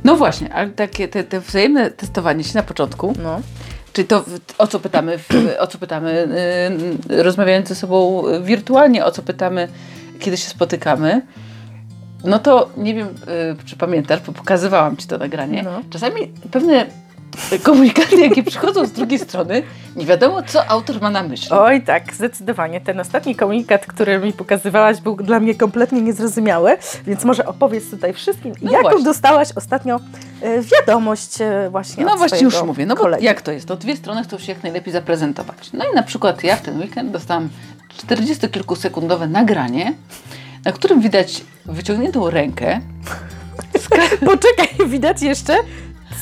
No 0.05 0.17
właśnie, 0.17 0.55
ale 0.55 0.71
takie 0.71 1.09
te, 1.09 1.25
te 1.25 1.41
wzajemne 1.41 1.91
testowanie 1.91 2.45
się 2.45 2.55
na 2.55 2.62
początku, 2.62 3.15
No. 3.23 3.41
Czyli 3.93 4.09
to, 4.09 4.25
o 4.59 4.67
co 4.67 4.81
pytamy, 4.81 5.19
o 5.59 5.67
co 5.67 5.79
pytamy 5.79 6.29
yy, 7.09 7.23
rozmawiając 7.23 7.69
ze 7.69 7.75
sobą 7.75 8.25
wirtualnie, 8.43 9.05
o 9.05 9.11
co 9.11 9.23
pytamy, 9.23 9.69
kiedy 10.19 10.37
się 10.37 10.49
spotykamy, 10.49 11.23
no 12.25 12.38
to 12.38 12.69
nie 12.76 12.95
wiem, 12.95 13.09
yy, 13.09 13.57
czy 13.64 13.76
pamiętasz, 13.76 14.21
bo 14.21 14.33
pokazywałam 14.33 14.97
Ci 14.97 15.07
to 15.07 15.19
nagranie. 15.19 15.62
No. 15.62 15.71
Czasami 15.91 16.26
pewne 16.50 16.87
komunikaty, 17.62 18.17
jakie 18.17 18.43
przychodzą 18.43 18.87
z 18.87 18.93
drugiej 18.93 19.19
strony, 19.19 19.62
nie 19.97 20.07
wiadomo, 20.07 20.43
co 20.43 20.67
autor 20.71 21.00
ma 21.00 21.11
na 21.11 21.23
myśli. 21.23 21.49
Oj 21.50 21.83
tak, 21.83 22.14
zdecydowanie. 22.14 22.81
Ten 22.81 23.00
ostatni 23.00 23.37
komunikat, 23.37 23.87
który 23.87 24.19
mi 24.19 24.33
pokazywałaś, 24.33 25.00
był 25.00 25.17
dla 25.17 25.41
mnie 25.41 25.55
kompletnie 25.55 26.00
niezrozumiały, 26.02 26.76
więc 27.07 27.25
może 27.25 27.47
opowiedz 27.47 27.91
tutaj 27.91 28.12
wszystkim, 28.12 28.52
No 28.62 28.71
jaką 28.73 28.83
właśnie. 28.83 29.05
dostałaś 29.05 29.49
ostatnio 29.57 30.00
e, 30.43 30.62
wiadomość 30.62 31.41
e, 31.41 31.69
właśnie 31.71 32.05
No 32.05 32.17
właśnie 32.17 32.41
już 32.41 32.62
mówię, 32.62 32.87
no 32.87 32.95
bo 32.95 33.00
kolegi. 33.02 33.25
jak 33.25 33.43
to 33.43 33.52
jest? 33.52 33.69
To 33.69 33.76
dwie 33.76 33.97
strony 33.97 34.23
chcą 34.25 34.38
się 34.38 34.52
jak 34.52 34.62
najlepiej 34.62 34.93
zaprezentować. 34.93 35.73
No 35.73 35.85
i 35.93 35.95
na 35.95 36.02
przykład 36.02 36.45
ja 36.45 36.57
w 36.57 36.62
ten 36.62 36.79
weekend 36.81 37.11
dostałam 37.11 37.49
40-kilkusekundowe 38.09 39.29
nagranie, 39.31 39.95
na 40.64 40.73
którym 40.73 41.00
widać 41.00 41.45
wyciągniętą 41.66 42.31
rękę, 42.31 42.81
Poczekaj, 44.26 44.88
widać 44.88 45.23
jeszcze 45.23 45.54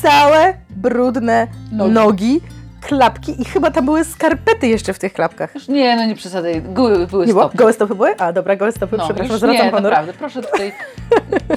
całe 0.03 0.55
brudne 0.71 1.47
Nogi. 1.73 1.93
nogi. 1.95 2.41
Klapki 2.81 3.43
i 3.43 3.45
chyba 3.45 3.71
tam 3.71 3.85
były 3.85 4.05
skarpety 4.05 4.69
jeszcze 4.69 4.93
w 4.93 4.99
tych 4.99 5.13
klapkach. 5.13 5.55
Już 5.55 5.69
nie, 5.69 5.97
no 5.97 6.05
nie 6.07 6.15
przesadzaj, 6.15 6.61
były, 6.61 7.07
były 7.07 7.27
Nie 7.27 7.33
było? 7.33 7.43
stopy. 7.45 7.59
Gołe 7.59 7.73
stopy 7.73 7.95
były? 7.95 8.17
A 8.19 8.33
dobra, 8.33 8.57
gołe 8.57 8.73
stopy, 8.73 8.97
No, 8.97 9.05
przepraszam, 9.05 9.33
już 9.33 9.41
zwracam 9.41 9.65
nie, 9.67 9.71
honor. 9.71 9.83
naprawdę, 9.93 10.13
proszę 10.13 10.43
tutaj, 10.43 10.73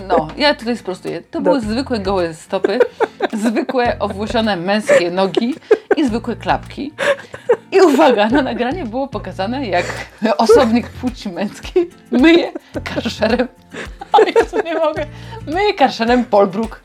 no, 0.07 0.27
ja 0.37 0.53
tutaj 0.55 0.77
sprostuję. 0.77 1.21
To 1.31 1.41
były 1.41 1.61
zwykłe 1.61 1.99
gołe 1.99 2.33
stopy, 2.33 2.79
zwykłe 3.33 3.99
owłosione 3.99 4.55
męskie 4.55 5.11
nogi 5.11 5.55
i 5.97 6.05
zwykłe 6.07 6.35
klapki. 6.35 6.93
I 7.71 7.81
uwaga, 7.81 8.29
na 8.29 8.41
nagranie 8.41 8.85
było 8.85 9.07
pokazane, 9.07 9.67
jak 9.67 9.85
osobnik 10.37 10.89
płci 10.89 11.29
męskiej 11.29 11.89
myje 12.11 12.51
karszerem, 12.83 13.47
o 14.13 14.19
Jezu, 14.39 14.57
nie 14.65 14.73
mogę, 14.73 15.05
myje 15.47 15.73
karszerem 15.73 16.25
Polbruk. 16.25 16.79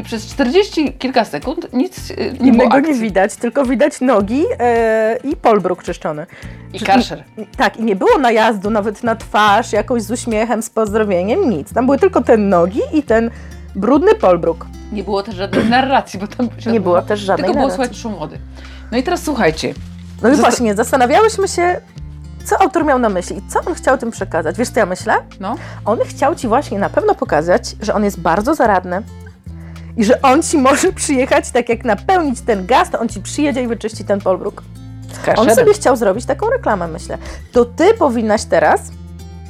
I 0.00 0.02
przez 0.02 0.26
40 0.26 0.92
kilka 0.92 1.24
sekund 1.24 1.72
nic 1.72 2.10
y, 2.10 2.34
nie 2.40 2.52
było 2.52 2.80
nie 2.80 2.94
widać, 2.94 3.36
tylko 3.36 3.64
widać 3.64 4.00
nogi 4.00 4.44
e, 4.58 5.18
i 5.24 5.36
polbruk 5.36 5.82
czyszczony. 5.82 6.26
I 6.72 6.80
karszer. 6.80 7.24
Tak, 7.56 7.76
i 7.76 7.84
nie 7.84 7.96
było 7.96 8.18
najazdu 8.18 8.70
nawet 8.70 9.02
na 9.04 9.16
twarz, 9.16 9.72
jakoś 9.72 10.02
z 10.02 10.10
uśmiechem, 10.10 10.62
z 10.62 10.70
pozdrowieniem, 10.70 11.50
nic. 11.50 11.72
Tam 11.72 11.86
były 11.86 11.98
tylko 11.98 12.22
te 12.22 12.36
nogi 12.36 12.80
i 12.92 13.02
ten 13.02 13.30
brudny 13.74 14.14
polbruk. 14.14 14.66
Nie 14.92 15.04
było 15.04 15.22
też 15.22 15.34
żadnej 15.34 15.64
narracji, 15.64 16.18
bo 16.20 16.26
tam 16.26 16.48
się 16.58 16.70
Nie 16.72 16.80
było 16.80 17.02
też 17.02 17.20
żadnej 17.20 17.44
Tylko 17.46 17.52
było 17.58 17.68
narracji. 17.68 17.84
słychać 17.94 18.02
szum 18.02 18.14
wody. 18.18 18.38
No 18.92 18.98
i 18.98 19.02
teraz 19.02 19.22
słuchajcie. 19.22 19.74
No 20.22 20.28
i 20.28 20.32
Zasta- 20.32 20.40
właśnie, 20.40 20.74
zastanawiałyśmy 20.74 21.48
się, 21.48 21.80
co 22.44 22.60
autor 22.62 22.84
miał 22.84 22.98
na 22.98 23.08
myśli 23.08 23.36
i 23.38 23.42
co 23.48 23.60
on 23.66 23.74
chciał 23.74 23.98
tym 23.98 24.10
przekazać. 24.10 24.56
Wiesz, 24.58 24.68
co 24.68 24.80
ja 24.80 24.86
myślę? 24.86 25.14
No. 25.40 25.56
On 25.84 25.98
chciał 26.06 26.34
ci 26.34 26.48
właśnie 26.48 26.78
na 26.78 26.90
pewno 26.90 27.14
pokazać, 27.14 27.62
że 27.80 27.94
on 27.94 28.04
jest 28.04 28.20
bardzo 28.20 28.54
zaradny 28.54 29.02
i 29.96 30.04
że 30.04 30.22
on 30.22 30.42
ci 30.42 30.58
może 30.58 30.92
przyjechać, 30.92 31.50
tak 31.50 31.68
jak 31.68 31.84
napełnić 31.84 32.40
ten 32.40 32.66
gaz, 32.66 32.90
to 32.90 32.98
on 33.00 33.08
ci 33.08 33.20
przyjedzie 33.20 33.62
i 33.62 33.66
wyczyści 33.66 34.04
ten 34.04 34.20
polbruk. 34.20 34.62
On 35.36 35.54
sobie 35.54 35.74
chciał 35.74 35.96
zrobić 35.96 36.24
taką 36.26 36.50
reklamę, 36.50 36.88
myślę. 36.88 37.18
To 37.52 37.64
ty 37.64 37.94
powinnaś 37.94 38.44
teraz 38.44 38.80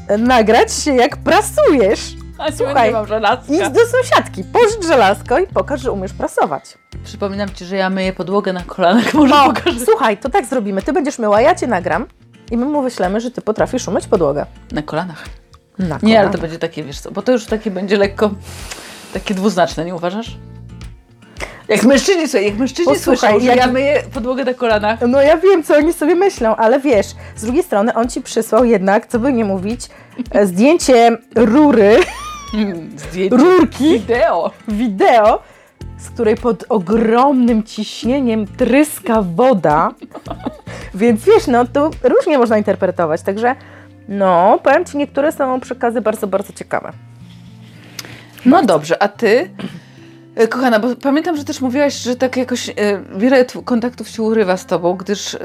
e, 0.09 0.19
nagrać 0.19 0.73
się, 0.73 0.95
jak 0.95 1.17
prasujesz. 1.17 2.15
A 2.39 2.53
Słuchaj, 2.53 2.89
nie 2.89 2.93
mam 2.93 3.07
żelazka. 3.07 3.53
Idź 3.55 3.69
do 3.71 3.81
sąsiadki, 3.87 4.45
pożycz 4.45 4.87
żelazko 4.87 5.39
i 5.39 5.47
pokaż, 5.47 5.81
że 5.81 5.93
umiesz 5.93 6.13
prasować. 6.13 6.79
Przypominam 7.05 7.49
Ci, 7.55 7.65
że 7.65 7.77
ja 7.77 7.91
myję 7.91 8.13
podłogę 8.13 8.53
na 8.53 8.63
kolanach, 8.63 9.15
może 9.15 9.35
No, 9.35 9.45
pokażę. 9.47 9.81
słuchaj, 9.85 10.17
to 10.19 10.29
tak 10.31 10.47
zrobimy. 10.47 10.83
Ty 10.83 10.93
będziesz 10.93 11.19
myła, 11.19 11.41
ja 11.41 11.55
cię 11.55 11.67
nagram 11.67 12.07
i 12.51 12.57
my 12.57 12.67
mu 12.67 12.83
wyślemy, 12.83 13.21
że 13.21 13.31
ty 13.31 13.41
potrafisz 13.43 13.89
umyć 13.89 14.07
podłogę. 14.07 14.47
Na 14.73 14.83
kolanach. 14.83 15.25
Na 15.79 15.87
Nie, 15.87 15.93
ale 15.93 16.01
kolanach. 16.03 16.33
to 16.33 16.39
będzie 16.39 16.59
takie, 16.59 16.83
wiesz 16.85 17.01
co, 17.01 17.11
bo 17.11 17.23
to 17.23 17.33
już 17.33 17.47
takie 17.47 17.71
będzie 17.71 17.97
lekko, 17.97 18.31
takie 19.13 19.35
dwuznaczne, 19.35 19.85
nie 19.85 19.95
uważasz? 19.95 20.37
Jak 21.69 21.83
mężczyźni, 21.85 22.29
słuchaj, 22.29 22.47
jak 22.47 22.59
mężczyźni 22.59 22.93
Posłuchaj, 22.95 23.19
słyszą, 23.19 23.41
że 23.41 23.47
jak- 23.47 23.57
ja 23.57 23.67
myję 23.67 24.03
podłogę 24.15 24.45
na 24.45 24.55
kolanach, 24.55 24.99
No 25.09 25.23
ja 25.23 25.37
wiem, 25.37 25.63
co 25.63 25.77
oni 25.77 25.93
sobie 25.93 26.15
myślą, 26.15 26.57
ale 26.57 26.81
wiesz, 26.81 27.07
z 27.37 27.43
drugiej 27.45 27.63
strony 27.63 27.95
on 27.95 28.09
ci 28.09 28.21
przysłał 28.23 28.65
jednak, 28.65 29.07
co 29.07 29.19
by 29.19 29.33
nie 29.33 29.45
mówić, 29.45 29.81
e, 30.33 30.47
zdjęcie 30.47 31.19
rury, 31.35 31.97
zdjęcie, 33.11 33.37
rurki, 33.37 33.93
wideo. 33.99 34.51
wideo, 34.69 35.43
z 35.99 36.11
której 36.11 36.37
pod 36.37 36.65
ogromnym 36.69 37.63
ciśnieniem 37.63 38.47
tryska 38.47 39.23
woda. 39.23 39.91
Więc 40.95 41.25
wiesz, 41.25 41.47
no 41.47 41.67
to 41.67 41.91
różnie 42.03 42.39
można 42.39 42.59
interpretować. 42.59 43.23
Także 43.23 43.55
no, 44.09 44.59
powiem 44.63 44.85
Ci, 44.85 44.97
niektóre 44.97 45.33
są 45.33 45.61
przekazy 45.61 46.01
bardzo, 46.01 46.27
bardzo 46.27 46.53
ciekawe. 46.53 46.93
No 48.47 48.63
dobrze, 48.63 49.03
a 49.03 49.09
Ty, 49.09 49.51
e, 50.35 50.49
kochana, 50.49 50.79
bo 50.81 50.97
pamiętam, 50.97 51.37
że 51.37 51.45
też 51.45 51.61
mówiłaś, 51.61 51.95
że 51.95 52.17
tak 52.17 52.37
jakoś 52.37 52.69
e, 52.69 52.73
wiele 53.17 53.45
kontaktów 53.65 54.09
się 54.09 54.23
urywa 54.23 54.57
z 54.57 54.67
Tobą, 54.67 54.95
gdyż 54.95 55.35
e, 55.35 55.39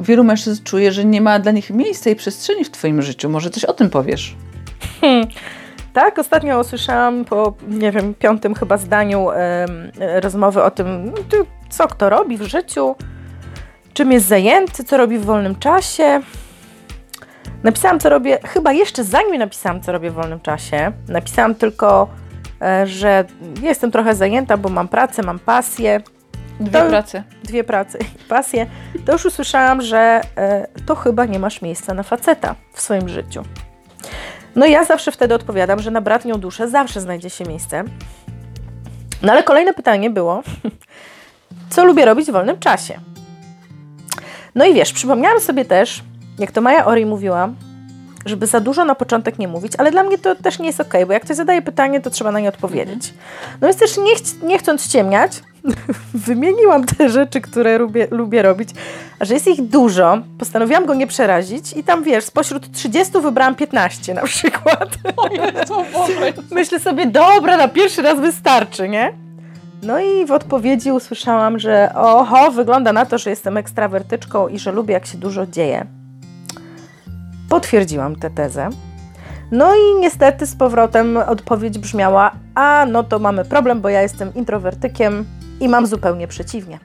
wielu 0.00 0.24
mężczyzn 0.24 0.62
czuje, 0.64 0.92
że 0.92 1.04
nie 1.04 1.20
ma 1.20 1.38
dla 1.38 1.52
nich 1.52 1.70
miejsca 1.70 2.10
i 2.10 2.16
przestrzeni 2.16 2.64
w 2.64 2.70
Twoim 2.70 3.02
życiu. 3.02 3.28
Może 3.28 3.50
coś 3.50 3.64
o 3.64 3.72
tym 3.72 3.90
powiesz? 3.90 4.36
Tak, 5.92 6.18
ostatnio 6.18 6.60
usłyszałam 6.60 7.24
po, 7.24 7.54
nie 7.68 7.92
wiem, 7.92 8.14
piątym 8.14 8.54
chyba 8.54 8.76
zdaniu 8.76 9.28
rozmowy 10.20 10.62
o 10.62 10.70
tym, 10.70 11.04
no, 11.04 11.12
co 11.70 11.88
kto 11.88 12.10
robi 12.10 12.36
w 12.36 12.42
życiu, 12.42 12.96
czym 13.92 14.12
jest 14.12 14.26
zajęty, 14.26 14.84
co 14.84 14.96
robi 14.96 15.18
w 15.18 15.24
wolnym 15.24 15.54
czasie. 15.54 16.20
Napisałam, 17.66 18.00
co 18.00 18.08
robię, 18.08 18.38
chyba 18.44 18.72
jeszcze 18.72 19.04
zanim 19.04 19.38
napisałam, 19.38 19.80
co 19.80 19.92
robię 19.92 20.10
w 20.10 20.14
wolnym 20.14 20.40
czasie, 20.40 20.92
napisałam 21.08 21.54
tylko, 21.54 22.08
e, 22.62 22.86
że 22.86 23.24
jestem 23.62 23.90
trochę 23.90 24.14
zajęta, 24.14 24.56
bo 24.56 24.68
mam 24.68 24.88
pracę, 24.88 25.22
mam 25.22 25.38
pasję, 25.38 26.00
Dwie 26.60 26.70
To- 26.82 26.88
prace. 26.88 27.22
dwie 27.44 27.64
prace 27.64 27.98
i 27.98 28.28
pasję, 28.28 28.66
to 29.06 29.12
już 29.12 29.24
usłyszałam, 29.24 29.82
że 29.82 30.20
e, 30.36 30.66
to 30.86 30.94
chyba 30.94 31.24
nie 31.24 31.38
masz 31.38 31.62
miejsca 31.62 31.94
na 31.94 32.02
faceta 32.02 32.54
w 32.72 32.80
swoim 32.80 33.08
życiu. 33.08 33.42
No 34.56 34.66
i 34.66 34.70
ja 34.72 34.84
zawsze 34.84 35.12
wtedy 35.12 35.34
odpowiadam, 35.34 35.80
że 35.82 35.90
na 35.90 36.00
bratnią 36.00 36.34
duszę 36.34 36.68
zawsze 36.68 37.00
znajdzie 37.00 37.30
się 37.30 37.44
miejsce. 37.44 37.84
No 39.22 39.32
ale 39.32 39.42
kolejne 39.42 39.74
pytanie 39.74 40.10
było, 40.10 40.42
co 41.70 41.84
lubię 41.84 42.04
robić 42.04 42.28
w 42.28 42.32
wolnym 42.32 42.58
czasie? 42.58 43.00
No 44.54 44.64
i 44.64 44.74
wiesz, 44.74 44.92
przypomniałam 44.92 45.40
sobie 45.40 45.64
też, 45.64 46.02
jak 46.38 46.52
to 46.52 46.60
Maja 46.60 46.86
Ori 46.86 47.06
mówiła, 47.06 47.48
żeby 48.26 48.46
za 48.46 48.60
dużo 48.60 48.84
na 48.84 48.94
początek 48.94 49.38
nie 49.38 49.48
mówić, 49.48 49.72
ale 49.78 49.90
dla 49.90 50.02
mnie 50.02 50.18
to 50.18 50.34
też 50.34 50.58
nie 50.58 50.66
jest 50.66 50.80
okej, 50.80 51.06
bo 51.06 51.12
jak 51.12 51.24
ktoś 51.24 51.36
zadaje 51.36 51.62
pytanie, 51.62 52.00
to 52.00 52.10
trzeba 52.10 52.32
na 52.32 52.40
nie 52.40 52.48
odpowiedzieć. 52.48 53.14
No 53.60 53.68
więc 53.68 53.80
też 53.80 53.96
nie, 53.96 54.14
chc- 54.16 54.42
nie 54.42 54.58
chcąc 54.58 54.88
ciemniać, 54.88 55.42
wymieniłam 56.14 56.84
te 56.84 57.08
rzeczy, 57.08 57.40
które 57.40 57.78
lubię, 57.78 58.08
lubię 58.10 58.42
robić, 58.42 58.68
a 59.18 59.24
że 59.24 59.34
jest 59.34 59.46
ich 59.46 59.62
dużo, 59.62 60.18
postanowiłam 60.38 60.86
go 60.86 60.94
nie 60.94 61.06
przerazić 61.06 61.72
i 61.72 61.84
tam 61.84 62.02
wiesz, 62.02 62.24
spośród 62.24 62.72
30 62.72 63.20
wybrałam 63.20 63.54
15 63.54 64.14
na 64.14 64.22
przykład. 64.22 64.88
O 65.16 65.28
Jezu, 65.28 65.74
Boże. 65.92 66.32
Myślę 66.50 66.80
sobie, 66.80 67.06
dobra, 67.06 67.56
na 67.56 67.68
pierwszy 67.68 68.02
raz 68.02 68.20
wystarczy, 68.20 68.88
nie? 68.88 69.12
No 69.82 70.00
i 70.00 70.26
w 70.26 70.32
odpowiedzi 70.32 70.92
usłyszałam, 70.92 71.58
że 71.58 71.90
oho, 71.94 72.50
wygląda 72.50 72.92
na 72.92 73.06
to, 73.06 73.18
że 73.18 73.30
jestem 73.30 73.56
ekstrawertyczką 73.56 74.48
i 74.48 74.58
że 74.58 74.72
lubię, 74.72 74.94
jak 74.94 75.06
się 75.06 75.18
dużo 75.18 75.46
dzieje. 75.46 75.86
Potwierdziłam 77.48 78.16
tę 78.16 78.30
tezę. 78.30 78.68
No 79.50 79.74
i 79.76 80.00
niestety 80.00 80.46
z 80.46 80.56
powrotem 80.56 81.16
odpowiedź 81.16 81.78
brzmiała: 81.78 82.30
A, 82.54 82.86
no 82.88 83.02
to 83.02 83.18
mamy 83.18 83.44
problem, 83.44 83.80
bo 83.80 83.88
ja 83.88 84.02
jestem 84.02 84.34
introwertykiem 84.34 85.24
i 85.60 85.68
mam 85.68 85.86
zupełnie 85.86 86.28
przeciwnie. 86.28 86.78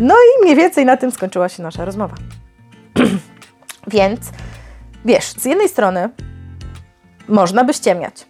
No 0.00 0.14
i 0.14 0.42
mniej 0.42 0.56
więcej 0.56 0.86
na 0.86 0.96
tym 0.96 1.10
skończyła 1.10 1.48
się 1.48 1.62
nasza 1.62 1.84
rozmowa. 1.84 2.14
Więc 3.86 4.20
wiesz, 5.04 5.24
z 5.24 5.44
jednej 5.44 5.68
strony 5.68 6.08
można 7.28 7.64
by 7.64 7.74
ściemniać 7.74 8.26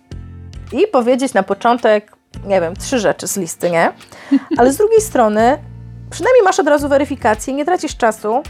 i 0.72 0.86
powiedzieć 0.86 1.34
na 1.34 1.42
początek, 1.42 2.16
nie 2.46 2.60
wiem, 2.60 2.76
trzy 2.76 2.98
rzeczy 2.98 3.28
z 3.28 3.36
listy, 3.36 3.70
nie? 3.70 3.92
Ale 4.58 4.72
z 4.72 4.76
drugiej 4.76 5.00
strony 5.00 5.58
przynajmniej 6.10 6.42
masz 6.44 6.60
od 6.60 6.68
razu 6.68 6.88
weryfikację, 6.88 7.54
nie 7.54 7.64
tracisz 7.64 7.96
czasu 7.96 8.42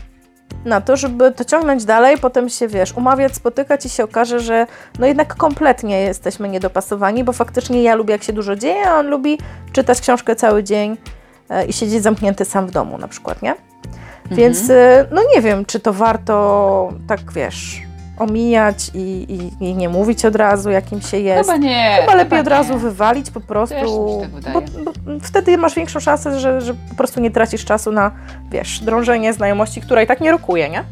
na 0.64 0.80
to, 0.80 0.96
żeby 0.96 1.32
to 1.32 1.44
ciągnąć 1.44 1.84
dalej, 1.84 2.18
potem 2.18 2.48
się, 2.48 2.68
wiesz, 2.68 2.92
umawiać, 2.92 3.34
spotykać 3.34 3.86
i 3.86 3.88
się 3.88 4.04
okaże, 4.04 4.40
że 4.40 4.66
no 4.98 5.06
jednak 5.06 5.36
kompletnie 5.36 6.00
jesteśmy 6.00 6.48
niedopasowani, 6.48 7.24
bo 7.24 7.32
faktycznie 7.32 7.82
ja 7.82 7.94
lubię, 7.94 8.12
jak 8.12 8.22
się 8.22 8.32
dużo 8.32 8.56
dzieje, 8.56 8.88
a 8.88 8.98
on 8.98 9.06
lubi 9.06 9.38
czytać 9.72 10.00
książkę 10.00 10.36
cały 10.36 10.64
dzień 10.64 10.96
e, 11.50 11.66
i 11.66 11.72
siedzieć 11.72 12.02
zamknięty 12.02 12.44
sam 12.44 12.66
w 12.66 12.70
domu 12.70 12.98
na 12.98 13.08
przykład, 13.08 13.42
nie? 13.42 13.54
Więc 14.30 14.70
e, 14.70 15.06
no 15.10 15.22
nie 15.34 15.42
wiem, 15.42 15.64
czy 15.64 15.80
to 15.80 15.92
warto 15.92 16.92
tak, 17.08 17.32
wiesz, 17.32 17.82
omijać 18.18 18.90
i, 18.94 19.26
i, 19.60 19.64
i 19.64 19.74
nie 19.74 19.88
mówić 19.88 20.24
od 20.24 20.36
razu, 20.36 20.70
jakim 20.70 21.00
się 21.00 21.18
jest. 21.18 21.50
Chyba 21.50 21.56
nie. 21.66 21.96
Chyba 22.00 22.14
lepiej 22.14 22.38
od 22.38 22.44
nie. 22.46 22.50
razu 22.50 22.78
wywalić 22.78 23.30
po 23.30 23.40
prostu, 23.40 23.74
Też 23.74 23.90
tak 24.44 24.52
bo, 24.52 24.60
bo 24.60 25.18
wtedy 25.22 25.58
masz 25.58 25.74
większą 25.74 26.00
szansę, 26.00 26.40
że, 26.40 26.60
że 26.60 26.74
po 26.74 26.94
prostu 26.94 27.20
nie 27.20 27.30
tracisz 27.30 27.64
czasu 27.64 27.92
na, 27.92 28.10
wiesz, 28.50 28.80
drążenie 28.80 29.32
znajomości, 29.32 29.80
która 29.80 30.02
i 30.02 30.06
tak 30.06 30.20
nie 30.20 30.30
rokuje, 30.30 30.68
nie? 30.70 30.84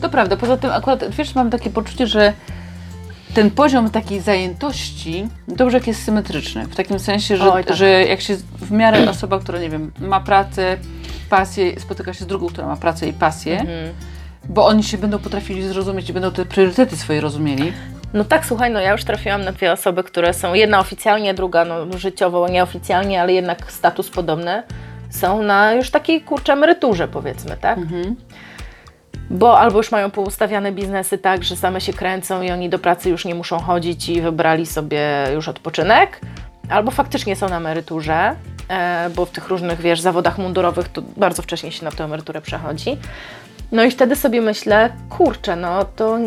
To 0.00 0.08
prawda, 0.08 0.36
poza 0.36 0.56
tym 0.56 0.70
akurat, 0.70 1.04
wiesz, 1.10 1.34
mam 1.34 1.50
takie 1.50 1.70
poczucie, 1.70 2.06
że 2.06 2.32
ten 3.34 3.50
poziom 3.50 3.90
takiej 3.90 4.20
zajętości 4.20 5.28
dobrze 5.48 5.76
jak 5.76 5.86
jest 5.86 6.04
symetryczny. 6.04 6.64
W 6.66 6.76
takim 6.76 6.98
sensie, 6.98 7.36
że, 7.36 7.52
Oj, 7.52 7.64
tak. 7.64 7.76
że 7.76 7.88
jak 7.90 8.20
się 8.20 8.36
w 8.58 8.70
miarę 8.70 9.10
osoba, 9.10 9.38
która, 9.38 9.58
nie 9.58 9.70
wiem, 9.70 9.92
ma 10.00 10.20
pracę, 10.20 10.76
pasję, 11.30 11.80
spotyka 11.80 12.14
się 12.14 12.24
z 12.24 12.26
drugą, 12.26 12.46
która 12.46 12.66
ma 12.66 12.76
pracę 12.76 13.08
i 13.08 13.12
pasję, 13.12 13.60
Mhm. 13.60 13.94
Bo 14.48 14.66
oni 14.66 14.84
się 14.84 14.98
będą 14.98 15.18
potrafili 15.18 15.68
zrozumieć 15.68 16.10
i 16.10 16.12
będą 16.12 16.30
te 16.30 16.44
priorytety 16.44 16.96
swoje 16.96 17.20
rozumieli. 17.20 17.72
No 18.14 18.24
tak, 18.24 18.46
słuchaj, 18.46 18.70
no 18.70 18.80
ja 18.80 18.92
już 18.92 19.04
trafiłam 19.04 19.44
na 19.44 19.52
dwie 19.52 19.72
osoby, 19.72 20.04
które 20.04 20.34
są, 20.34 20.54
jedna 20.54 20.80
oficjalnie, 20.80 21.34
druga 21.34 21.64
no, 21.64 21.98
życiowo, 21.98 22.48
nieoficjalnie, 22.48 23.20
ale 23.20 23.32
jednak 23.32 23.72
status 23.72 24.10
podobny, 24.10 24.62
są 25.10 25.42
na 25.42 25.72
już 25.72 25.90
takiej, 25.90 26.20
kurczę, 26.20 26.52
emeryturze 26.52 27.08
powiedzmy, 27.08 27.56
tak? 27.60 27.78
Mhm. 27.78 28.16
Bo 29.30 29.58
albo 29.58 29.78
już 29.78 29.92
mają 29.92 30.10
poustawiane 30.10 30.72
biznesy 30.72 31.18
tak, 31.18 31.44
że 31.44 31.56
same 31.56 31.80
się 31.80 31.92
kręcą 31.92 32.42
i 32.42 32.50
oni 32.50 32.68
do 32.68 32.78
pracy 32.78 33.10
już 33.10 33.24
nie 33.24 33.34
muszą 33.34 33.58
chodzić 33.58 34.08
i 34.08 34.20
wybrali 34.20 34.66
sobie 34.66 35.26
już 35.34 35.48
odpoczynek, 35.48 36.20
albo 36.68 36.90
faktycznie 36.90 37.36
są 37.36 37.48
na 37.48 37.56
emeryturze, 37.56 38.34
e, 38.68 39.10
bo 39.10 39.26
w 39.26 39.30
tych 39.30 39.48
różnych, 39.48 39.80
wiesz, 39.80 40.00
zawodach 40.00 40.38
mundurowych 40.38 40.88
to 40.88 41.02
bardzo 41.16 41.42
wcześnie 41.42 41.72
się 41.72 41.84
na 41.84 41.90
tę 41.90 42.04
emeryturę 42.04 42.40
przechodzi. 42.40 42.96
No 43.72 43.84
i 43.84 43.90
wtedy 43.90 44.16
sobie 44.16 44.40
myślę, 44.40 44.90
kurczę, 45.08 45.56
no 45.56 45.84
to 45.84 46.18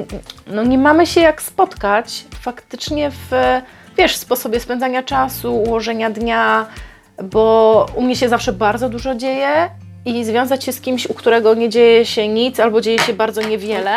no 0.48 0.64
nie 0.64 0.78
mamy 0.78 1.08
się 1.08 1.22
jak 1.22 1.42
spotkać 1.42 2.26
faktycznie 2.42 3.12
w, 3.12 3.32
wiesz, 3.98 4.16
sposobie 4.16 4.60
spędzania 4.60 5.04
czasu, 5.04 5.56
ułożenia 5.56 6.10
dnia, 6.10 6.66
bo 7.24 7.86
u 7.96 8.02
mnie 8.02 8.16
się 8.16 8.30
zawsze 8.30 8.54
bardzo 8.54 8.90
dużo 8.90 9.16
dzieje 9.16 9.70
i 10.06 10.26
związać 10.26 10.64
się 10.64 10.72
z 10.72 10.82
kimś, 10.82 11.08
u 11.08 11.14
którego 11.14 11.54
nie 11.54 11.70
dzieje 11.70 12.06
się 12.06 12.28
nic 12.28 12.60
albo 12.60 12.82
dzieje 12.82 13.00
się 13.00 13.14
bardzo 13.14 13.42
niewiele, 13.42 13.92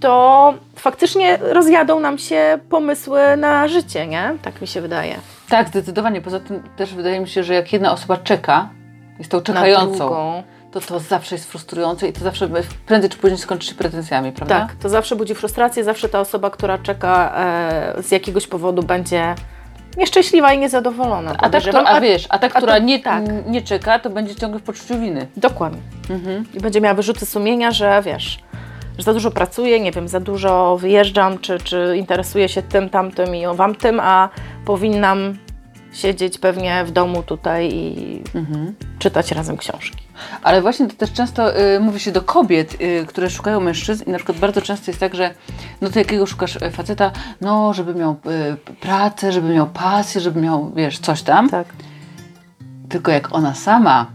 to 0.00 0.54
faktycznie 0.76 1.38
rozjadą 1.40 2.00
nam 2.00 2.18
się 2.18 2.58
pomysły 2.70 3.36
na 3.36 3.68
życie, 3.68 4.06
nie? 4.06 4.34
Tak 4.42 4.60
mi 4.60 4.66
się 4.66 4.80
wydaje. 4.80 5.14
Tak, 5.48 5.68
zdecydowanie. 5.68 6.20
Poza 6.20 6.40
tym 6.40 6.62
też 6.76 6.94
wydaje 6.94 7.20
mi 7.20 7.28
się, 7.28 7.44
że 7.44 7.54
jak 7.54 7.72
jedna 7.72 7.92
osoba 7.92 8.16
czeka, 8.16 8.68
jest 9.18 9.30
tą 9.30 9.40
czekającą. 9.40 10.42
To 10.72 10.80
to 10.80 10.98
zawsze 10.98 11.34
jest 11.34 11.50
frustrujące 11.50 12.08
i 12.08 12.12
to 12.12 12.20
zawsze 12.20 12.48
prędzej 12.86 13.10
czy 13.10 13.18
później 13.18 13.38
skończy 13.38 13.68
się 13.68 13.74
pretensjami, 13.74 14.32
prawda? 14.32 14.60
Tak, 14.60 14.74
to 14.76 14.88
zawsze 14.88 15.16
budzi 15.16 15.34
frustrację, 15.34 15.84
zawsze 15.84 16.08
ta 16.08 16.20
osoba, 16.20 16.50
która 16.50 16.78
czeka 16.78 17.32
e, 17.36 18.02
z 18.02 18.10
jakiegoś 18.10 18.46
powodu 18.46 18.82
będzie 18.82 19.34
nieszczęśliwa 19.96 20.52
i 20.52 20.58
niezadowolona. 20.58 21.34
A 21.38 21.50
ta, 21.50 21.60
która, 21.60 21.84
a 21.84 22.00
wiesz, 22.00 22.26
a 22.28 22.38
ta, 22.38 22.46
a 22.46 22.50
to- 22.50 22.56
która 22.56 22.78
nie, 22.78 23.00
tak. 23.00 23.24
nie 23.46 23.62
czeka, 23.62 23.98
to 23.98 24.10
będzie 24.10 24.34
ciągle 24.34 24.60
w 24.60 24.62
poczuciu 24.62 24.98
winy. 25.00 25.26
Dokładnie. 25.36 25.80
Mhm. 26.10 26.44
I 26.54 26.60
będzie 26.60 26.80
miała 26.80 26.94
wyrzuty 26.94 27.26
sumienia, 27.26 27.70
że 27.70 28.02
wiesz, 28.04 28.38
że 28.98 29.04
za 29.04 29.12
dużo 29.12 29.30
pracuję, 29.30 29.80
nie 29.80 29.92
wiem, 29.92 30.08
za 30.08 30.20
dużo 30.20 30.76
wyjeżdżam, 30.76 31.38
czy, 31.38 31.58
czy 31.58 31.94
interesuję 31.96 32.48
się 32.48 32.62
tym, 32.62 32.90
tamtym 32.90 33.36
i 33.36 33.46
owam 33.46 33.74
tym, 33.74 34.00
a 34.00 34.28
powinnam 34.64 35.36
siedzieć 35.92 36.38
pewnie 36.38 36.84
w 36.84 36.90
domu 36.90 37.22
tutaj 37.22 37.70
i 37.72 38.22
Mhm. 38.34 38.74
czytać 38.98 39.32
razem 39.32 39.56
książki. 39.56 40.02
Ale 40.42 40.62
właśnie 40.62 40.86
to 40.88 40.96
też 40.96 41.12
często 41.12 41.60
y, 41.60 41.80
mówi 41.80 42.00
się 42.00 42.12
do 42.12 42.22
kobiet, 42.22 42.76
y, 42.80 43.06
które 43.06 43.30
szukają 43.30 43.60
mężczyzn 43.60 44.04
i 44.06 44.10
na 44.10 44.18
przykład 44.18 44.38
bardzo 44.38 44.62
często 44.62 44.90
jest 44.90 45.00
tak, 45.00 45.14
że 45.14 45.34
no 45.80 45.90
to 45.90 45.98
jakiego 45.98 46.26
szukasz 46.26 46.56
y, 46.56 46.70
faceta, 46.70 47.10
no 47.40 47.74
żeby 47.74 47.94
miał 47.94 48.12
y, 48.12 48.74
pracę, 48.80 49.32
żeby 49.32 49.54
miał 49.54 49.66
pasję, 49.66 50.20
żeby 50.20 50.40
miał, 50.40 50.72
wiesz, 50.76 50.98
coś 50.98 51.22
tam. 51.22 51.48
Tak. 51.50 51.66
Tylko 52.88 53.10
jak 53.10 53.34
ona 53.34 53.54
sama 53.54 54.06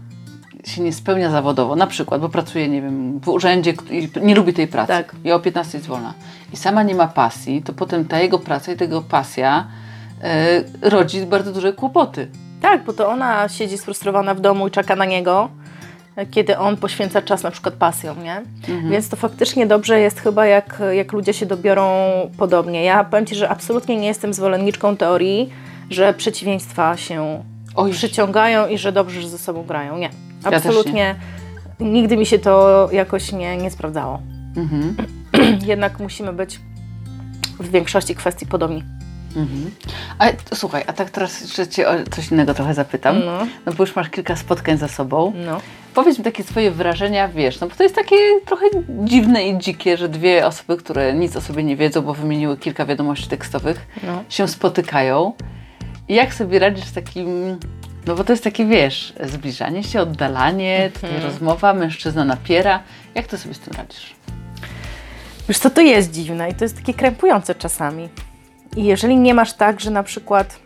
się 0.64 0.82
nie 0.82 0.92
spełnia 0.92 1.30
zawodowo, 1.30 1.76
na 1.76 1.86
przykład, 1.86 2.20
bo 2.20 2.28
pracuje, 2.28 2.68
nie 2.68 2.82
wiem, 2.82 3.20
w 3.20 3.28
urzędzie 3.28 3.74
i 3.90 4.08
nie 4.22 4.34
lubi 4.34 4.52
tej 4.52 4.66
pracy 4.68 4.88
Tak. 4.88 5.16
i 5.24 5.32
o 5.32 5.40
15 5.40 5.78
jest 5.78 5.88
wolna 5.88 6.14
i 6.52 6.56
sama 6.56 6.82
nie 6.82 6.94
ma 6.94 7.06
pasji, 7.06 7.62
to 7.62 7.72
potem 7.72 8.04
ta 8.04 8.20
jego 8.20 8.38
praca 8.38 8.72
i 8.72 8.76
tego 8.76 9.02
pasja 9.02 9.66
rodzi 10.82 11.26
bardzo 11.26 11.52
duże 11.52 11.72
kłopoty. 11.72 12.28
Tak, 12.62 12.84
bo 12.84 12.92
to 12.92 13.08
ona 13.08 13.48
siedzi 13.48 13.78
sfrustrowana 13.78 14.34
w 14.34 14.40
domu 14.40 14.68
i 14.68 14.70
czeka 14.70 14.96
na 14.96 15.04
niego, 15.04 15.48
kiedy 16.30 16.58
on 16.58 16.76
poświęca 16.76 17.22
czas 17.22 17.42
na 17.42 17.50
przykład 17.50 17.74
pasją, 17.74 18.14
nie? 18.14 18.42
Więc 18.90 19.08
to 19.08 19.16
faktycznie 19.16 19.66
dobrze 19.66 20.00
jest 20.00 20.20
chyba, 20.20 20.46
jak, 20.46 20.82
jak 20.92 21.12
ludzie 21.12 21.32
się 21.32 21.46
dobiorą 21.46 21.90
podobnie. 22.38 22.84
Ja 22.84 23.04
powiem 23.04 23.26
Ci, 23.26 23.34
że 23.34 23.48
absolutnie 23.48 23.96
nie 23.96 24.06
jestem 24.06 24.34
zwolenniczką 24.34 24.96
teorii, 24.96 25.50
że 25.90 26.14
przeciwieństwa 26.14 26.96
się 26.96 27.42
Oj, 27.74 27.92
przyciągają 27.92 28.66
i 28.66 28.78
że 28.78 28.92
dobrze 28.92 29.20
że 29.22 29.28
ze 29.28 29.38
sobą 29.38 29.62
grają. 29.62 29.98
Nie, 29.98 30.10
absolutnie. 30.44 31.14
Nigdy 31.80 32.16
mi 32.16 32.26
się 32.26 32.38
to 32.38 32.88
jakoś 32.92 33.32
nie, 33.32 33.56
nie 33.56 33.70
sprawdzało. 33.70 34.20
mhm. 34.56 34.96
Jednak 35.66 36.00
musimy 36.00 36.32
być 36.32 36.60
w 37.60 37.70
większości 37.70 38.14
kwestii 38.14 38.46
podobni. 38.46 38.84
Mhm. 39.36 39.70
Słuchaj, 40.54 40.84
a 40.86 40.92
tak 40.92 41.10
teraz 41.10 41.40
jeszcze 41.40 41.68
Cię 41.68 41.88
o 41.88 41.92
coś 42.10 42.30
innego 42.30 42.54
trochę 42.54 42.74
zapytam. 42.74 43.24
No. 43.24 43.46
No 43.66 43.72
bo 43.72 43.82
już 43.82 43.96
masz 43.96 44.10
kilka 44.10 44.36
spotkań 44.36 44.78
za 44.78 44.88
sobą. 44.88 45.32
No. 45.46 45.60
Powiedz 45.94 46.18
mi 46.18 46.24
takie 46.24 46.44
swoje 46.44 46.70
wrażenia, 46.70 47.28
wiesz, 47.28 47.60
no 47.60 47.66
bo 47.66 47.74
to 47.74 47.82
jest 47.82 47.94
takie 47.94 48.16
trochę 48.46 48.66
dziwne 49.04 49.48
i 49.48 49.58
dzikie, 49.58 49.96
że 49.96 50.08
dwie 50.08 50.46
osoby, 50.46 50.76
które 50.76 51.14
nic 51.14 51.36
o 51.36 51.40
sobie 51.40 51.64
nie 51.64 51.76
wiedzą, 51.76 52.02
bo 52.02 52.14
wymieniły 52.14 52.56
kilka 52.56 52.86
wiadomości 52.86 53.28
tekstowych, 53.28 53.86
No. 54.02 54.24
się 54.28 54.48
spotykają. 54.48 55.32
I 56.08 56.14
jak 56.14 56.34
sobie 56.34 56.58
radzisz 56.58 56.84
z 56.84 56.92
takim, 56.92 57.58
no 58.06 58.14
bo 58.14 58.24
to 58.24 58.32
jest 58.32 58.44
takie, 58.44 58.66
wiesz, 58.66 59.12
zbliżanie 59.24 59.82
się, 59.84 60.00
oddalanie, 60.00 60.90
tutaj 60.94 61.10
rozmowa, 61.22 61.74
mężczyzna 61.74 62.24
napiera. 62.24 62.82
Jak 63.14 63.26
ty 63.26 63.38
sobie 63.38 63.54
z 63.54 63.58
tym 63.58 63.74
radzisz? 63.76 64.14
Wiesz 65.48 65.58
co, 65.58 65.70
to 65.70 65.80
jest 65.80 66.10
dziwne 66.12 66.50
i 66.50 66.54
to 66.54 66.64
jest 66.64 66.76
takie 66.76 66.94
krępujące 66.94 67.54
czasami. 67.54 68.08
I 68.78 68.84
jeżeli 68.84 69.16
nie 69.16 69.34
masz 69.34 69.52
tak, 69.52 69.80
że 69.80 69.90
na 69.90 70.02
przykład 70.02 70.58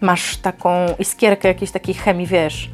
masz 0.00 0.36
taką 0.36 0.86
iskierkę 0.98 1.48
jakiejś 1.48 1.70
takiej 1.70 1.94
chemii, 1.94 2.26
wiesz, 2.26 2.70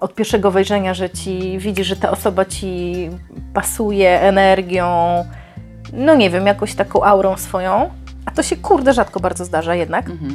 od 0.00 0.14
pierwszego 0.14 0.50
wejrzenia, 0.50 0.94
że 0.94 1.10
ci 1.10 1.58
widzisz, 1.58 1.86
że 1.86 1.96
ta 1.96 2.10
osoba 2.10 2.44
ci 2.44 2.94
pasuje 3.54 4.20
energią, 4.20 4.86
no 5.92 6.14
nie 6.14 6.30
wiem, 6.30 6.46
jakoś 6.46 6.74
taką 6.74 7.02
aurą 7.02 7.36
swoją, 7.36 7.90
a 8.24 8.30
to 8.30 8.42
się 8.42 8.56
kurde 8.56 8.92
rzadko 8.92 9.20
bardzo 9.20 9.44
zdarza 9.44 9.74
jednak. 9.74 10.10
Mhm. 10.10 10.34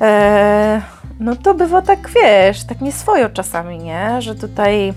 Eee, 0.00 0.82
no 1.20 1.36
to 1.36 1.54
bywa 1.54 1.82
tak, 1.82 2.10
wiesz, 2.14 2.64
tak 2.64 2.80
nieswojo 2.80 3.28
czasami, 3.28 3.78
nie? 3.78 4.22
Że 4.22 4.34
tutaj, 4.34 4.92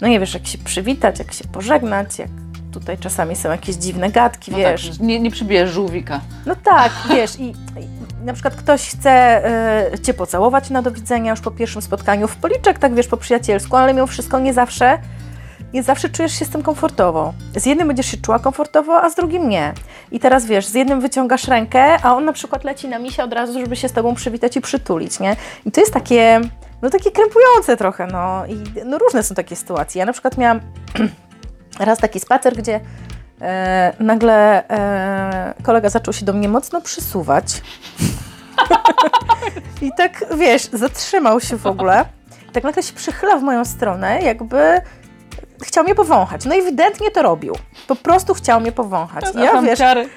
no 0.00 0.08
nie 0.08 0.20
wiesz, 0.20 0.34
jak 0.34 0.46
się 0.46 0.58
przywitać, 0.58 1.18
jak 1.18 1.32
się 1.32 1.44
pożegnać, 1.44 2.18
jak 2.18 2.43
tutaj 2.74 2.98
czasami 2.98 3.36
są 3.36 3.50
jakieś 3.50 3.76
dziwne 3.76 4.10
gadki, 4.10 4.50
No 4.50 4.58
wiesz. 4.58 4.88
tak, 4.90 5.00
nie, 5.00 5.20
nie 5.20 5.30
przybijesz 5.30 5.70
żółwika. 5.70 6.20
No 6.46 6.56
tak, 6.64 6.92
wiesz, 7.14 7.40
i, 7.40 7.44
i 7.44 7.54
na 8.24 8.32
przykład 8.32 8.56
ktoś 8.56 8.88
chce 8.90 9.10
e, 9.92 9.98
Cię 9.98 10.14
pocałować 10.14 10.70
na 10.70 10.82
do 10.82 10.90
widzenia 10.90 11.30
już 11.30 11.40
po 11.40 11.50
pierwszym 11.50 11.82
spotkaniu 11.82 12.28
w 12.28 12.36
policzek, 12.36 12.78
tak 12.78 12.94
wiesz, 12.94 13.06
po 13.08 13.16
przyjacielsku, 13.16 13.76
ale 13.76 13.94
mimo 13.94 14.06
wszystko 14.06 14.38
nie 14.40 14.52
zawsze, 14.52 14.98
nie 15.72 15.82
zawsze 15.82 16.08
czujesz 16.08 16.38
się 16.38 16.44
z 16.44 16.48
tym 16.48 16.62
komfortowo. 16.62 17.34
Z 17.56 17.66
jednym 17.66 17.88
będziesz 17.88 18.06
się 18.06 18.16
czuła 18.16 18.38
komfortowo, 18.38 19.02
a 19.02 19.10
z 19.10 19.14
drugim 19.14 19.48
nie. 19.48 19.72
I 20.12 20.20
teraz 20.20 20.46
wiesz, 20.46 20.66
z 20.66 20.74
jednym 20.74 21.00
wyciągasz 21.00 21.48
rękę, 21.48 21.98
a 22.02 22.14
on 22.16 22.24
na 22.24 22.32
przykład 22.32 22.64
leci 22.64 22.88
na 22.88 22.98
misia 22.98 23.24
od 23.24 23.32
razu, 23.32 23.60
żeby 23.60 23.76
się 23.76 23.88
z 23.88 23.92
Tobą 23.92 24.14
przywitać 24.14 24.56
i 24.56 24.60
przytulić, 24.60 25.20
nie? 25.20 25.36
I 25.66 25.70
to 25.72 25.80
jest 25.80 25.92
takie, 25.94 26.40
no 26.82 26.90
takie 26.90 27.10
krępujące 27.10 27.76
trochę, 27.76 28.06
no. 28.06 28.46
I 28.46 28.84
no, 28.84 28.98
różne 28.98 29.22
są 29.22 29.34
takie 29.34 29.56
sytuacje. 29.56 29.98
Ja 29.98 30.06
na 30.06 30.12
przykład 30.12 30.38
miałam 30.38 30.60
raz 31.78 31.98
taki 31.98 32.20
spacer, 32.20 32.56
gdzie 32.56 32.80
e, 33.40 33.92
nagle 34.00 34.68
e, 34.68 35.54
kolega 35.62 35.88
zaczął 35.88 36.14
się 36.14 36.24
do 36.24 36.32
mnie 36.32 36.48
mocno 36.48 36.80
przysuwać. 36.80 37.62
I 39.82 39.90
tak, 39.96 40.24
wiesz, 40.38 40.62
zatrzymał 40.72 41.40
się 41.40 41.56
w 41.56 41.66
ogóle. 41.66 42.04
I 42.48 42.52
tak 42.52 42.64
nagle 42.64 42.82
się 42.82 42.92
przychyla 42.92 43.36
w 43.36 43.42
moją 43.42 43.64
stronę, 43.64 44.22
jakby 44.22 44.80
chciał 45.62 45.84
mnie 45.84 45.94
powąchać. 45.94 46.44
No 46.44 46.54
ewidentnie 46.54 47.10
to 47.10 47.22
robił. 47.22 47.54
Po 47.86 47.96
prostu 47.96 48.34
chciał 48.34 48.60
mnie 48.60 48.72
powąchać. 48.72 49.24
I 49.34 49.38
ja, 49.38 49.62
wiesz, 49.62 49.78
Ciary. 49.78 50.08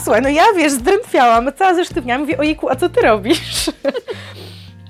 słuchaj, 0.00 0.22
no 0.22 0.28
ja, 0.28 0.44
wiesz, 0.56 0.72
zdrętwiałam, 0.72 1.50
cała 1.58 1.74
zesztywniałam, 1.74 2.20
mówię, 2.20 2.38
ojejku, 2.38 2.70
a 2.70 2.76
co 2.76 2.88
ty 2.88 3.00
robisz? 3.00 3.70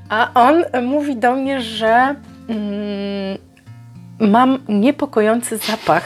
A 0.09 0.31
on 0.35 0.65
mówi 0.83 1.17
do 1.17 1.33
mnie, 1.33 1.61
że 1.61 2.15
Mm, 2.51 3.39
mam 4.21 4.59
niepokojący 4.69 5.57
zapach. 5.57 6.05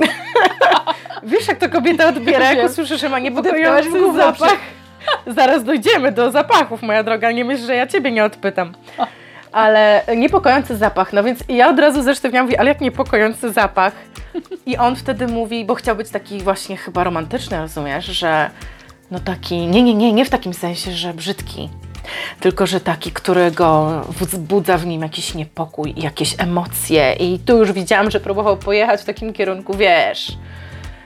Wiesz, 1.22 1.48
jak 1.48 1.58
to 1.58 1.68
kobieta 1.68 2.08
odbiera, 2.08 2.52
jak 2.52 2.70
usłyszy, 2.70 2.98
że 2.98 3.08
ma 3.08 3.18
niepokojący 3.18 4.12
zapach. 4.16 4.56
Zaraz 5.26 5.64
dojdziemy 5.64 6.12
do 6.12 6.30
zapachów, 6.30 6.82
moja 6.82 7.02
droga. 7.02 7.32
Nie 7.32 7.44
myśl, 7.44 7.66
że 7.66 7.74
ja 7.74 7.86
ciebie 7.86 8.12
nie 8.12 8.24
odpytam. 8.24 8.72
Ale 9.52 10.02
niepokojący 10.16 10.76
zapach, 10.76 11.12
no 11.12 11.24
więc 11.24 11.44
ja 11.48 11.68
od 11.68 11.78
razu 11.78 12.02
zesztywniam, 12.02 12.44
mówię, 12.44 12.60
ale 12.60 12.68
jak 12.68 12.80
niepokojący 12.80 13.52
zapach? 13.52 13.92
I 14.66 14.76
on 14.76 14.96
wtedy 14.96 15.26
mówi, 15.26 15.64
bo 15.64 15.74
chciał 15.74 15.96
być 15.96 16.10
taki 16.10 16.38
właśnie 16.38 16.76
chyba 16.76 17.04
romantyczny, 17.04 17.58
rozumiesz, 17.58 18.04
że 18.04 18.50
no 19.10 19.20
taki, 19.20 19.66
nie, 19.66 19.82
nie, 19.82 19.94
nie, 19.94 20.12
nie 20.12 20.24
w 20.24 20.30
takim 20.30 20.54
sensie, 20.54 20.92
że 20.92 21.14
brzydki, 21.14 21.68
tylko 22.40 22.66
że 22.66 22.80
taki, 22.80 23.12
którego 23.12 24.00
wzbudza 24.20 24.78
w 24.78 24.86
nim 24.86 25.02
jakiś 25.02 25.34
niepokój, 25.34 25.94
jakieś 25.96 26.34
emocje. 26.38 27.12
I 27.12 27.38
tu 27.38 27.56
już 27.56 27.72
widziałam, 27.72 28.10
że 28.10 28.20
próbował 28.20 28.56
pojechać 28.56 29.00
w 29.00 29.04
takim 29.04 29.32
kierunku, 29.32 29.74
wiesz, 29.76 30.32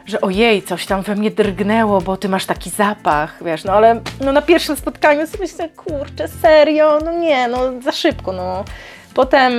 że 0.07 0.21
ojej, 0.21 0.63
coś 0.63 0.87
tam 0.87 1.03
we 1.03 1.15
mnie 1.15 1.31
drgnęło, 1.31 2.01
bo 2.01 2.17
ty 2.17 2.29
masz 2.29 2.47
taki 2.47 2.71
zapach, 2.71 3.45
wiesz, 3.45 3.65
no 3.65 3.73
ale 3.73 4.01
no, 4.21 4.33
na 4.33 4.43
pierwszym 4.43 4.77
spotkaniu 4.77 5.27
sobie 5.27 5.45
myślę, 5.45 5.69
kurczę, 5.69 6.29
serio, 6.29 6.99
no 7.05 7.13
nie, 7.13 7.49
no 7.49 7.59
za 7.83 7.93
szybko, 7.93 8.33
no. 8.33 8.65
Potem, 9.15 9.53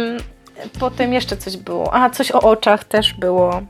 potem 0.79 1.13
jeszcze 1.13 1.37
coś 1.37 1.57
było, 1.57 1.93
a 1.95 2.09
coś 2.09 2.31
o 2.31 2.41
oczach 2.41 2.83
też 2.83 3.13
było. 3.13 3.61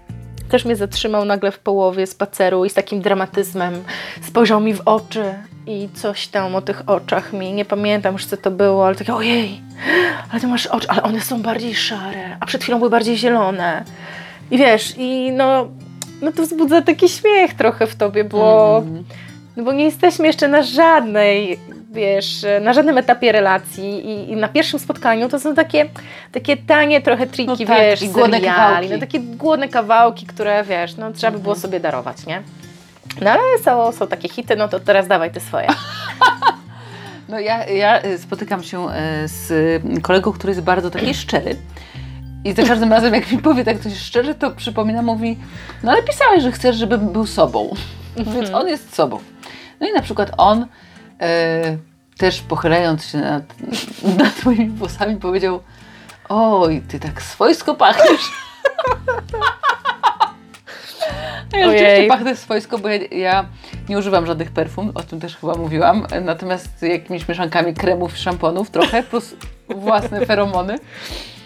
Też 0.49 0.65
mnie 0.65 0.75
zatrzymał 0.75 1.25
nagle 1.25 1.51
w 1.51 1.59
połowie 1.59 2.07
spaceru 2.07 2.65
i 2.65 2.69
z 2.69 2.73
takim 2.73 3.01
dramatyzmem 3.01 3.83
spojrzał 4.21 4.61
mi 4.61 4.73
w 4.73 4.81
oczy 4.85 5.33
i 5.67 5.89
coś 5.93 6.27
tam 6.27 6.55
o 6.55 6.61
tych 6.61 6.89
oczach 6.89 7.33
mi, 7.33 7.53
nie 7.53 7.65
pamiętam 7.65 8.13
już 8.13 8.25
co 8.25 8.37
to 8.37 8.51
było, 8.51 8.85
ale 8.87 8.95
takie 8.95 9.15
ojej, 9.15 9.61
ale 10.31 10.41
ty 10.41 10.47
masz 10.47 10.67
oczy, 10.67 10.87
ale 10.89 11.03
one 11.03 11.21
są 11.21 11.41
bardziej 11.41 11.75
szare, 11.75 12.37
a 12.39 12.45
przed 12.45 12.63
chwilą 12.63 12.77
były 12.77 12.89
bardziej 12.89 13.17
zielone. 13.17 13.83
I 14.51 14.57
wiesz, 14.57 14.93
i 14.97 15.31
no, 15.31 15.67
no 16.21 16.31
to 16.31 16.43
wzbudza 16.43 16.81
taki 16.81 17.09
śmiech 17.09 17.53
trochę 17.53 17.87
w 17.87 17.95
tobie, 17.95 18.23
bo, 18.23 18.77
Mhm. 18.85 19.03
no 19.57 19.63
bo 19.63 19.73
nie 19.73 19.83
jesteśmy 19.83 20.27
jeszcze 20.27 20.47
na 20.47 20.63
żadnej, 20.63 21.59
wiesz, 21.91 22.45
na 22.61 22.73
żadnym 22.73 22.97
etapie 22.97 23.31
relacji 23.31 24.09
i, 24.09 24.31
i 24.31 24.35
na 24.35 24.47
pierwszym 24.47 24.79
spotkaniu 24.79 25.29
to 25.29 25.39
są 25.39 25.55
takie, 25.55 25.85
takie 26.31 26.57
tanie 26.57 27.01
trochę 27.01 27.27
triki, 27.27 27.47
No 27.47 27.57
tak, 27.57 27.67
wiesz, 27.79 27.99
takie 27.99 28.11
głodne 28.11 28.37
seriali, 28.37 28.57
kawałki. 28.65 28.89
no 28.89 28.97
takie 28.99 29.19
głodne 29.19 29.67
kawałki, 29.69 30.25
które, 30.25 30.63
wiesz, 30.63 30.97
no 30.97 31.11
trzeba 31.11 31.31
by 31.31 31.39
było 31.39 31.55
sobie 31.55 31.79
darować, 31.79 32.25
nie? 32.25 32.41
No 33.21 33.31
ale 33.31 33.41
są, 33.63 33.91
są 33.91 34.07
takie 34.07 34.29
hity, 34.29 34.55
no 34.55 34.67
to 34.67 34.79
teraz 34.79 35.07
dawaj 35.07 35.31
te 35.31 35.39
swoje. 35.39 35.67
No 37.29 37.39
ja, 37.39 37.65
ja 37.65 38.03
y, 38.05 38.17
spotykam 38.17 38.63
się 38.63 38.87
y, 38.87 38.91
z 39.27 39.51
kolegą, 40.01 40.31
który 40.31 40.51
jest 40.51 40.61
bardzo 40.61 40.89
taki 40.89 41.13
szczery. 41.23 41.55
I 42.45 42.53
za 42.53 42.63
każdym 42.63 42.93
razem, 42.93 43.13
jak 43.13 43.31
mi 43.31 43.37
powie 43.37 43.63
tak 43.63 43.79
coś 43.79 43.97
szczerze, 43.97 44.35
to 44.35 44.51
przypomina, 44.51 45.01
mówi, 45.01 45.37
no 45.83 45.91
ale 45.91 46.03
pisałeś, 46.03 46.43
że 46.43 46.51
chcesz, 46.51 46.75
żebym 46.75 47.13
był 47.13 47.25
sobą. 47.25 47.73
Więc 48.17 48.49
on 48.49 48.67
jest 48.67 48.95
sobą. 48.95 49.19
No 49.79 49.87
i 49.87 49.93
na 49.93 50.01
przykład 50.01 50.31
on 50.37 50.67
e, 51.21 51.77
też 52.17 52.41
pochylając 52.41 53.05
się 53.05 53.17
nad, 53.17 53.43
nad 54.23 54.45
moimi 54.45 54.69
włosami 54.69 55.15
powiedział, 55.15 55.59
oj, 56.29 56.81
ty 56.87 56.99
tak 56.99 57.21
swojsko 57.21 57.75
pachniesz. 57.75 58.31
Ja 61.53 61.65
rzeczywiście 61.71 62.07
pachnę 62.07 62.35
swojsko, 62.35 62.77
bo 62.77 62.89
ja, 62.89 62.97
ja 63.11 63.45
nie 63.89 63.97
używam 63.97 64.25
żadnych 64.25 64.51
perfum, 64.51 64.91
o 64.95 65.03
tym 65.03 65.19
też 65.19 65.37
chyba 65.37 65.55
mówiłam, 65.55 66.07
natomiast 66.21 66.81
jakimiś 66.81 67.27
mieszankami 67.27 67.73
kremów, 67.73 68.17
szamponów 68.17 68.69
trochę, 68.69 69.03
plus 69.03 69.35
własne 69.75 70.25
feromony. 70.25 70.75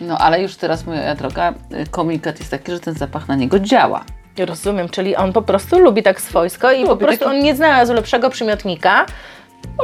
No 0.02 0.18
ale 0.18 0.42
już 0.42 0.56
teraz, 0.56 0.86
moja 0.86 1.16
droga, 1.16 1.54
y, 1.84 1.88
komunikat 1.92 2.40
jest 2.40 2.52
taki, 2.52 2.72
że 2.72 2.80
ten 2.80 2.94
zapach 2.94 3.28
na 3.28 3.36
niego 3.36 3.60
działa. 3.60 4.04
Rozumiem, 4.46 4.90
czyli 4.90 5.16
on 5.16 5.34
po 5.34 5.42
prostu 5.42 5.80
lubi 5.80 6.04
tak 6.04 6.22
swojsko 6.22 6.72
i 6.72 6.84
po 6.84 6.90
Lubi 6.90 7.06
prostu 7.06 7.26
taki- 7.26 7.38
on 7.38 7.44
nie 7.44 7.56
znalazł 7.56 7.94
lepszego 7.94 8.30
przymiotnika, 8.30 9.06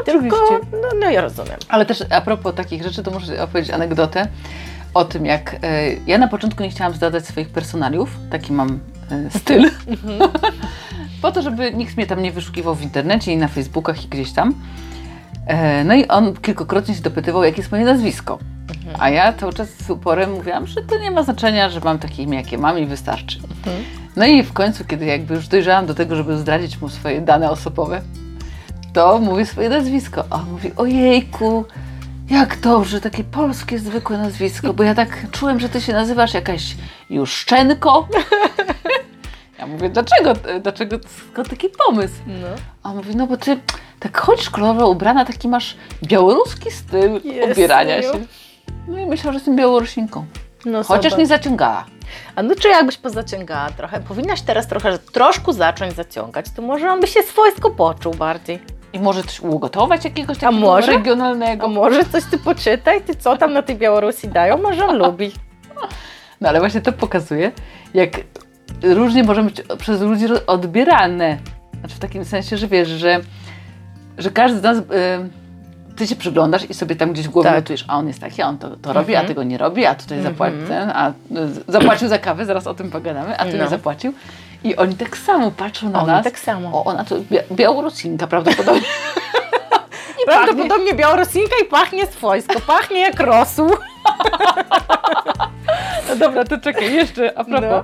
tylko, 0.06 0.60
no, 0.72 0.88
no 1.00 1.10
ja 1.10 1.22
rozumiem. 1.22 1.58
Ale 1.70 1.86
też 1.86 2.04
a 2.10 2.22
propos 2.22 2.56
takich 2.56 2.84
rzeczy, 2.84 3.04
to 3.04 3.12
muszę 3.12 3.44
opowiedzieć 3.44 3.74
anegdotę 3.74 4.28
o 4.94 5.06
tym, 5.06 5.26
jak 5.26 5.56
e, 5.64 5.94
ja 6.08 6.18
na 6.18 6.28
początku 6.28 6.64
nie 6.64 6.70
chciałam 6.70 6.94
zdradzać 6.94 7.26
swoich 7.26 7.50
personaliów, 7.50 8.10
taki 8.32 8.54
mam 8.54 8.80
styl, 9.40 9.70
po 11.22 11.32
to, 11.32 11.42
żeby 11.42 11.74
nikt 11.74 11.98
mnie 11.98 12.06
tam 12.08 12.22
nie 12.22 12.32
wyszukiwał 12.32 12.76
w 12.76 12.82
internecie 12.82 13.34
i 13.34 13.38
na 13.38 13.48
Facebookach 13.48 14.06
i 14.06 14.08
gdzieś 14.08 14.32
tam. 14.32 14.54
E, 15.48 15.84
no 15.84 15.94
i 15.94 16.08
on 16.08 16.34
kilkukrotnie 16.36 16.96
się 16.96 17.02
dopytywał, 17.02 17.44
jakie 17.44 17.58
jest 17.58 17.72
moje 17.72 17.86
nazwisko. 17.86 18.40
A 19.00 19.10
ja 19.10 19.34
cały 19.34 19.54
czas 19.54 19.70
z 19.70 19.90
uporem 19.90 20.32
mówiłam, 20.32 20.68
że 20.68 20.82
to 20.82 21.00
nie 21.00 21.12
ma 21.12 21.24
znaczenia, 21.24 21.70
że 21.70 21.80
mam 21.80 22.00
takie 22.00 22.24
imię, 22.24 22.38
jakie 22.38 22.58
mam 22.58 22.80
i 22.80 22.86
wystarczy. 22.86 23.40
No 24.16 24.26
i 24.26 24.44
w 24.44 24.54
końcu, 24.54 24.86
kiedy 24.86 25.06
jakby 25.06 25.36
już 25.36 25.48
dojrzałam 25.48 25.86
do 25.86 25.96
tego, 25.96 26.16
żeby 26.16 26.38
zdradzić 26.38 26.82
mu 26.82 26.90
swoje 26.90 27.22
dane 27.22 27.50
osobowe, 27.50 28.02
to 28.94 29.20
mówi 29.20 29.46
swoje 29.46 29.70
nazwisko. 29.70 30.24
A 30.30 30.36
on 30.36 30.52
mówi, 30.52 30.72
ojejku, 30.76 31.66
jak 32.34 32.60
dobrze, 32.60 33.02
takie 33.02 33.24
polskie, 33.24 33.80
zwykłe 33.80 34.18
nazwisko, 34.18 34.74
bo 34.74 34.84
ja 34.84 34.96
tak 34.96 35.32
czułem, 35.32 35.60
że 35.60 35.70
ty 35.70 35.82
się 35.82 35.94
nazywasz 35.94 36.34
jakaś 36.34 36.76
Juszczenko. 37.10 38.08
Ja 39.60 39.68
mówię, 39.68 39.90
dlaczego, 39.90 40.34
dlaczego, 40.62 40.98
skąd 41.32 41.50
taki 41.50 41.70
pomysł? 41.88 42.14
No. 42.28 42.48
A 42.84 42.90
on 42.90 42.96
mówi, 42.98 43.16
no 43.16 43.28
bo 43.28 43.38
ty 43.38 43.60
tak 44.00 44.18
chodzisz 44.18 44.50
kolorowo 44.50 44.90
ubrana, 44.90 45.26
taki 45.26 45.48
masz 45.48 45.78
białoruski 46.04 46.72
styl 46.72 47.22
Jezu. 47.24 47.52
ubierania 47.52 48.02
się. 48.02 48.26
No 48.88 49.00
i 49.00 49.06
myślał, 49.06 49.34
że 49.34 49.38
jestem 49.38 49.56
Białorusinką. 49.56 50.26
No 50.66 50.84
Chociaż 50.84 51.04
zobacz. 51.04 51.20
nie 51.20 51.28
zaciągała. 51.28 51.86
A 52.36 52.44
no 52.44 52.56
czy 52.56 52.68
jakbyś 52.68 52.98
pozaciągała 52.98 53.70
trochę, 53.70 54.00
powinnaś 54.00 54.42
teraz 54.42 54.68
trochę, 54.68 55.00
troszkę 55.00 55.54
zacząć 55.54 55.94
zaciągać, 55.96 56.46
to 56.56 56.62
może 56.62 56.92
on 56.92 57.00
by 57.02 57.08
się 57.08 57.24
swojsko 57.24 57.72
poczuł 57.72 58.14
bardziej. 58.14 58.60
I 58.94 59.00
może 59.00 59.24
coś 59.24 59.40
ugotować 59.40 60.06
jakiegoś 60.06 60.38
takiego 60.38 60.62
może? 60.62 60.92
regionalnego. 60.92 61.66
A 61.66 61.70
może 61.70 62.06
coś 62.06 62.24
ty 62.24 62.38
poczytaj, 62.38 63.02
ty 63.02 63.16
co 63.16 63.38
tam 63.38 63.54
na 63.54 63.62
tej 63.62 63.76
Białorusi 63.76 64.28
dają, 64.28 64.58
może 64.58 64.86
on 64.86 64.98
lubi. 64.98 65.32
No 66.42 66.50
ale 66.50 66.60
właśnie 66.60 66.82
to 66.82 66.92
pokazuje, 66.92 67.52
jak 67.94 68.12
różnie 68.84 69.24
może 69.24 69.44
być 69.44 69.62
przez 69.78 70.02
ludzi 70.02 70.26
odbierane. 70.48 71.38
Znaczy 71.80 71.96
w 71.96 72.00
takim 72.00 72.26
sensie, 72.26 72.58
że 72.58 72.68
wiesz, 72.68 72.88
że, 72.90 73.20
że 74.18 74.32
każdy 74.32 74.60
z 74.60 74.64
nas, 74.64 74.78
y, 74.78 74.84
ty 75.96 76.08
się 76.08 76.16
przyglądasz 76.16 76.70
i 76.70 76.74
sobie 76.74 76.96
tam 76.96 77.14
gdzieś 77.14 77.28
w 77.28 77.32
głowie 77.32 77.50
Tak. 77.50 77.58
notujesz, 77.60 77.86
a 77.88 77.98
on 77.98 78.08
jest 78.08 78.20
taki, 78.22 78.42
a 78.42 78.48
on 78.48 78.58
to, 78.58 78.70
to 78.78 78.94
robi, 78.94 79.16
a 79.16 79.20
Mhm. 79.20 79.28
tego 79.28 79.44
nie 79.44 79.58
robi, 79.58 79.86
a 79.86 79.96
tutaj 79.96 80.22
zapłaci 80.22 80.58
ten, 80.68 80.90
a 80.96 81.10
y, 81.10 81.14
zapłacił 81.68 82.08
za 82.08 82.18
kawę, 82.18 82.46
zaraz 82.46 82.68
o 82.68 82.74
tym 82.74 82.92
pogadamy, 82.92 83.38
a 83.40 83.46
tu 83.46 83.58
No. 83.58 83.64
nie 83.64 83.70
zapłacił. 83.70 84.14
I 84.64 84.76
oni 84.76 84.96
tak 84.96 85.18
samo 85.18 85.52
patrzą 85.52 85.90
na 85.90 86.00
Oni 86.00 86.08
nas. 86.08 86.24
tak 86.24 86.40
samo. 86.40 86.70
O, 86.74 86.84
ona 86.86 87.06
to 87.06 87.16
bia- 87.16 87.44
Białorusinka 87.56 88.28
prawdopodobnie. 88.28 88.82
I 90.24 90.26
Prawdopodobnie 90.26 90.94
Białorusinka 90.94 91.56
i 91.64 91.66
pachnie 91.66 92.06
swojsko, 92.08 92.60
pachnie 92.68 93.00
jak 93.00 93.20
rosół. 93.20 93.70
No 96.10 96.16
dobra, 96.16 96.44
to 96.46 96.58
czekaj, 96.58 96.94
jeszcze 96.94 97.38
a 97.38 97.44
propos. 97.44 97.70
No. 97.72 97.84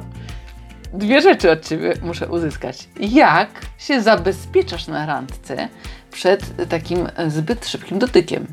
Dwie 1.00 1.22
rzeczy 1.22 1.52
od 1.52 1.68
Ciebie 1.68 1.94
muszę 2.02 2.28
uzyskać. 2.28 2.78
Jak 3.00 3.50
się 3.78 4.02
zabezpieczasz 4.02 4.88
na 4.88 5.06
randce 5.06 5.68
przed 6.12 6.70
takim 6.70 7.08
zbyt 7.28 7.68
szybkim 7.68 8.00
dotykiem? 8.00 8.48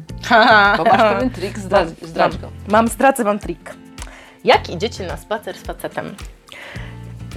Bo 0.76 0.84
masz 0.84 1.00
pewien 1.14 1.30
trik, 1.30 1.58
zdradź, 1.58 1.88
zdradź 2.02 2.36
go. 2.38 2.48
Mam, 2.68 2.88
zdradzę 2.88 3.24
wam 3.24 3.38
trik. 3.38 3.74
Jak 4.44 4.70
idziecie 4.70 5.06
na 5.06 5.16
spacer 5.16 5.56
z 5.58 5.62
facetem, 5.62 6.14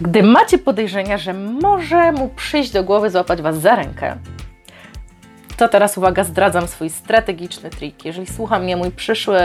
gdy 0.02 0.24
macie 0.24 0.58
podejrzenia, 0.58 1.18
że 1.18 1.34
może 1.34 2.12
mu 2.12 2.30
przyjść 2.30 2.72
do 2.72 2.84
głowy 2.84 3.10
złapać 3.10 3.42
was 3.42 3.62
za 3.62 3.76
rękę, 3.76 4.16
to 5.58 5.70
teraz 5.70 5.98
uwaga, 5.98 6.24
zdradzam 6.24 6.68
swój 6.68 6.90
strategiczny 6.90 7.70
trik. 7.70 8.06
Jeżeli 8.06 8.28
słucha 8.28 8.60
mnie 8.60 8.78
mój 8.78 8.92
przyszły 8.92 9.40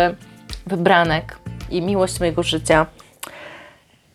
wybranek 0.66 1.38
i 1.70 1.82
miłość 1.82 2.20
mojego 2.20 2.42
życia, 2.42 2.86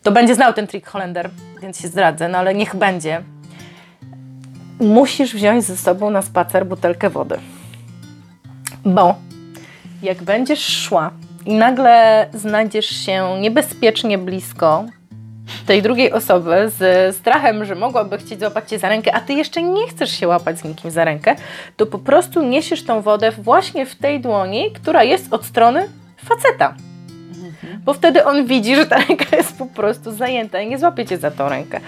to 0.04 0.12
będzie 0.12 0.36
znał 0.36 0.54
ten 0.54 0.68
trik 0.68 0.88
Holender, 0.88 1.30
więc 1.62 1.82
się 1.82 1.88
zdradzę, 1.88 2.28
no 2.28 2.38
ale 2.38 2.56
niech 2.56 2.76
będzie. 2.76 3.22
Musisz 4.80 5.34
wziąć 5.34 5.64
ze 5.64 5.78
sobą 5.78 6.10
na 6.10 6.22
spacer 6.22 6.66
butelkę 6.66 7.10
wody. 7.10 7.40
Bo 8.86 9.16
jak 10.02 10.24
będziesz 10.24 10.66
szła 10.66 11.12
i 11.46 11.54
nagle 11.54 12.28
znajdziesz 12.34 12.90
się 13.06 13.40
niebezpiecznie 13.42 14.18
blisko 14.18 14.86
tej 15.66 15.82
drugiej 15.82 16.12
osoby 16.12 16.72
z 16.78 17.16
strachem, 17.16 17.66
że 17.66 17.76
mogłaby 17.76 18.18
chcieć 18.18 18.40
złapać 18.40 18.70
cię 18.70 18.80
za 18.80 18.90
rękę, 18.90 19.16
a 19.16 19.20
ty 19.20 19.34
jeszcze 19.34 19.64
nie 19.64 19.88
chcesz 19.88 20.12
się 20.12 20.28
łapać 20.28 20.60
z 20.60 20.64
nikim 20.64 20.92
za 20.92 21.06
rękę, 21.06 21.36
to 21.78 21.86
po 21.86 22.00
prostu 22.00 22.42
niesiesz 22.42 22.84
tą 22.84 23.02
wodę 23.02 23.32
właśnie 23.32 23.86
w 23.86 23.96
tej 23.96 24.20
dłoni, 24.20 24.72
która 24.72 25.04
jest 25.04 25.34
od 25.34 25.46
strony 25.46 25.90
faceta. 26.26 26.74
Bo 27.86 27.94
wtedy 27.94 28.26
on 28.26 28.46
widzi, 28.46 28.76
że 28.76 28.86
ta 28.86 28.98
ręka 28.98 29.38
jest 29.38 29.58
po 29.58 29.66
prostu 29.66 30.12
zajęta 30.12 30.62
i 30.62 30.70
nie 30.70 30.80
złapie 30.80 31.06
cię 31.06 31.18
za 31.18 31.32
tą 31.32 31.50
rękę. 31.50 31.80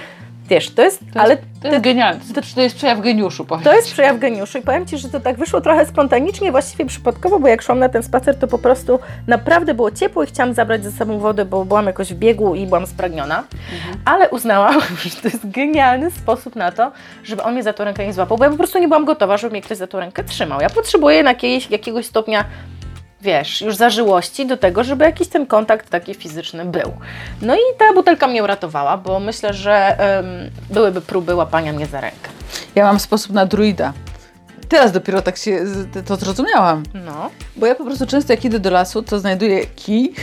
Wiesz, 0.52 0.70
to 0.70 0.82
jest, 0.82 1.00
To 1.14 1.20
ale 1.20 1.34
jest, 1.34 1.44
to 1.62 1.68
jest 1.68 1.84
genialne. 1.84 2.22
To, 2.36 2.42
to 2.56 2.62
jest 2.62 2.76
przejaw 2.76 3.02
geniuszu, 3.02 3.46
powiem. 3.46 3.64
to 3.64 3.74
jest 3.74 3.92
przejaw 3.92 4.20
geniuszu 4.20 4.58
i 4.58 4.62
powiem 4.62 4.86
Ci, 4.86 4.98
że 4.98 5.10
to 5.10 5.20
tak 5.20 5.38
wyszło 5.38 5.62
trochę 5.62 5.86
spontanicznie, 5.86 6.52
właściwie 6.52 6.86
przypadkowo, 6.86 7.40
bo 7.40 7.48
jak 7.48 7.62
szłam 7.62 7.80
na 7.80 7.90
ten 7.90 8.04
spacer, 8.04 8.40
to 8.40 8.48
po 8.48 8.58
prostu 8.58 9.00
naprawdę 9.28 9.74
było 9.74 9.92
ciepło 9.92 10.24
i 10.24 10.28
chciałam 10.28 10.54
zabrać 10.54 10.84
ze 10.84 10.92
sobą 10.92 11.20
wodę, 11.20 11.46
bo 11.46 11.66
byłam 11.66 11.86
jakoś 11.86 12.14
w 12.14 12.18
biegu 12.18 12.56
i 12.56 12.68
byłam 12.68 12.88
spragniona, 12.88 13.44
ale 14.06 14.30
uznałam, 14.30 14.82
że 15.04 15.10
to 15.10 15.28
jest 15.28 15.50
genialny 15.52 16.12
sposób 16.12 16.56
na 16.56 16.72
to, 16.72 16.92
żeby 17.24 17.44
on 17.44 17.54
mnie 17.54 17.64
za 17.64 17.74
tą 17.74 17.84
rękę 17.84 18.06
nie 18.08 18.14
złapał, 18.14 18.38
bo 18.38 18.44
ja 18.44 18.50
po 18.50 18.58
prostu 18.58 18.80
nie 18.80 18.88
byłam 18.88 19.06
gotowa, 19.06 19.38
żeby 19.38 19.52
mnie 19.52 19.62
ktoś 19.62 19.78
za 19.78 19.88
tą 19.88 20.00
rękę 20.00 20.24
trzymał. 20.24 20.62
Ja 20.62 20.70
potrzebuję 20.70 21.24
na 21.24 21.30
jakiegoś, 21.30 21.70
jakiegoś 21.70 22.06
stopnia 22.06 22.46
wiesz, 23.22 23.62
już 23.62 23.76
zażyłości 23.76 24.48
do 24.48 24.58
tego, 24.58 24.84
żeby 24.84 25.06
jakiś 25.06 25.28
ten 25.28 25.46
kontakt 25.46 25.90
taki 25.90 26.14
fizyczny 26.14 26.66
był. 26.66 26.94
No 27.42 27.56
i 27.56 27.60
ta 27.78 27.94
butelka 27.94 28.28
mnie 28.28 28.44
uratowała, 28.44 28.98
bo 28.98 29.20
myślę, 29.20 29.54
że 29.54 29.98
byłyby 30.70 31.02
próby 31.02 31.36
łapania 31.36 31.74
mnie 31.74 31.86
za 31.86 32.02
rękę. 32.02 32.30
Ja 32.76 32.86
mam 32.86 33.00
sposób 33.00 33.32
na 33.32 33.46
druida. 33.46 33.94
Teraz 34.70 34.92
dopiero 34.92 35.22
tak 35.22 35.38
się 35.38 35.60
to 36.06 36.16
zrozumiałam. 36.16 36.84
No. 36.94 37.30
Bo 37.56 37.66
ja 37.66 37.76
po 37.76 37.86
prostu 37.86 38.06
często 38.06 38.34
jak 38.34 38.46
idę 38.46 38.60
do 38.60 38.70
lasu, 38.70 39.04
to 39.04 39.20
znajduję 39.20 39.66
kij. 39.66 40.14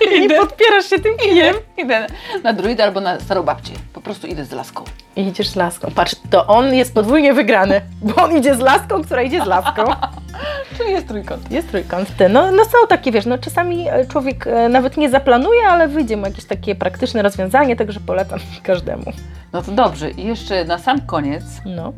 I 0.24 0.28
podpierasz 0.28 0.90
się 0.90 0.98
tym 0.98 1.16
kijem. 1.16 1.56
Idę 1.76 2.06
na 2.42 2.52
druida 2.52 2.84
albo 2.84 3.00
na 3.00 3.20
starą 3.20 3.42
babcię. 3.42 3.72
Po 3.92 4.00
prostu 4.00 4.26
idę 4.26 4.44
z 4.44 4.52
laską. 4.52 4.84
I 5.16 5.26
idziesz 5.26 5.48
z 5.48 5.56
laską. 5.56 5.90
Patrz, 5.94 6.16
to 6.30 6.46
on 6.46 6.74
jest 6.74 6.94
podwójnie 6.94 7.34
wygrany, 7.34 7.80
bo 8.02 8.22
on 8.22 8.36
idzie 8.36 8.54
z 8.54 8.58
laską, 8.58 9.02
która 9.04 9.22
idzie 9.22 9.44
z 9.44 9.46
laską. 9.46 9.82
Czyli 10.78 10.90
jest 10.92 11.08
trójkąt. 11.08 11.50
Jest 11.50 11.68
trójkąt. 11.70 12.16
Ty. 12.16 12.28
No, 12.28 12.52
no 12.52 12.64
są 12.64 12.78
takie, 12.88 13.12
wiesz, 13.12 13.26
no 13.26 13.38
czasami 13.38 13.88
e, 13.88 14.06
człowiek 14.06 14.46
e, 14.46 14.68
nawet 14.68 14.96
nie 14.96 15.10
zaplanuje, 15.10 15.68
ale 15.68 15.88
wyjdzie 15.88 16.16
mu 16.16 16.26
jakieś 16.26 16.44
takie 16.44 16.74
praktyczne 16.74 17.22
rozwiązanie, 17.22 17.76
także 17.76 18.00
polecam 18.00 18.38
każdemu. 18.62 19.12
No 19.52 19.62
to 19.62 19.72
dobrze. 19.72 20.10
I 20.10 20.26
jeszcze 20.26 20.64
na 20.64 20.78
sam 20.78 21.00
koniec, 21.00 21.44
No. 21.64 21.92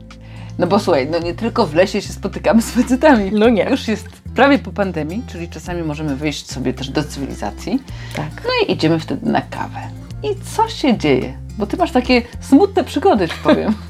No 0.61 0.66
bo 0.66 0.79
słuchaj, 0.79 1.07
no 1.11 1.18
nie 1.18 1.35
tylko 1.35 1.66
w 1.66 1.75
lesie 1.75 2.03
się 2.03 2.12
spotykamy 2.12 2.62
z 2.62 2.70
facetami. 2.70 3.31
No 3.33 3.49
nie. 3.49 3.64
Już 3.70 3.88
jest 3.88 4.09
prawie 4.35 4.59
po 4.59 4.73
pandemii, 4.73 5.23
czyli 5.27 5.49
czasami 5.49 5.83
możemy 5.83 6.16
wyjść 6.16 6.51
sobie 6.51 6.73
też 6.73 6.88
do 6.88 7.05
cywilizacji. 7.05 7.83
Tak. 8.16 8.31
No 8.44 8.51
i 8.66 8.73
idziemy 8.73 8.99
wtedy 8.99 9.31
na 9.31 9.40
kawę. 9.40 9.81
I 10.23 10.29
co 10.57 10.68
się 10.68 10.99
dzieje? 10.99 11.38
Bo 11.59 11.66
ty 11.66 11.77
masz 11.77 11.92
takie 11.92 12.23
smutne 12.40 12.85
przygody, 12.85 13.29
ci 13.29 13.35
powiem. 13.42 13.75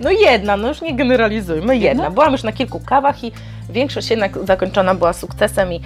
No 0.00 0.10
jedna, 0.10 0.56
no 0.56 0.68
już 0.68 0.80
nie 0.80 0.96
generalizujmy, 0.96 1.76
jedna. 1.76 1.88
Jedna? 1.88 2.10
Byłam 2.10 2.32
już 2.32 2.42
na 2.42 2.52
kilku 2.52 2.80
kawach 2.80 3.24
i 3.24 3.32
większość 3.70 4.10
jednak 4.10 4.46
zakończona 4.46 4.94
była 4.94 5.12
sukcesem 5.12 5.72
i 5.72 5.80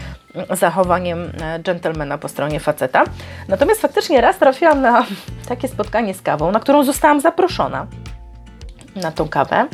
zachowaniem 0.51 1.33
e, 1.43 1.63
dżentelmena 1.63 2.19
po 2.19 2.29
stronie 2.29 2.61
faceta. 2.61 3.05
Natomiast 3.49 3.81
faktycznie 3.81 4.21
raz 4.21 4.39
trafiłam 4.39 4.81
na 4.81 5.07
takie 5.49 5.69
spotkanie 5.69 6.15
z 6.15 6.23
kawą, 6.23 6.53
na 6.53 6.61
którą 6.61 6.85
zostałam 6.85 7.21
zaproszona 7.21 7.87
na 8.97 9.13
tą 9.13 9.29
kawę, 9.29 9.69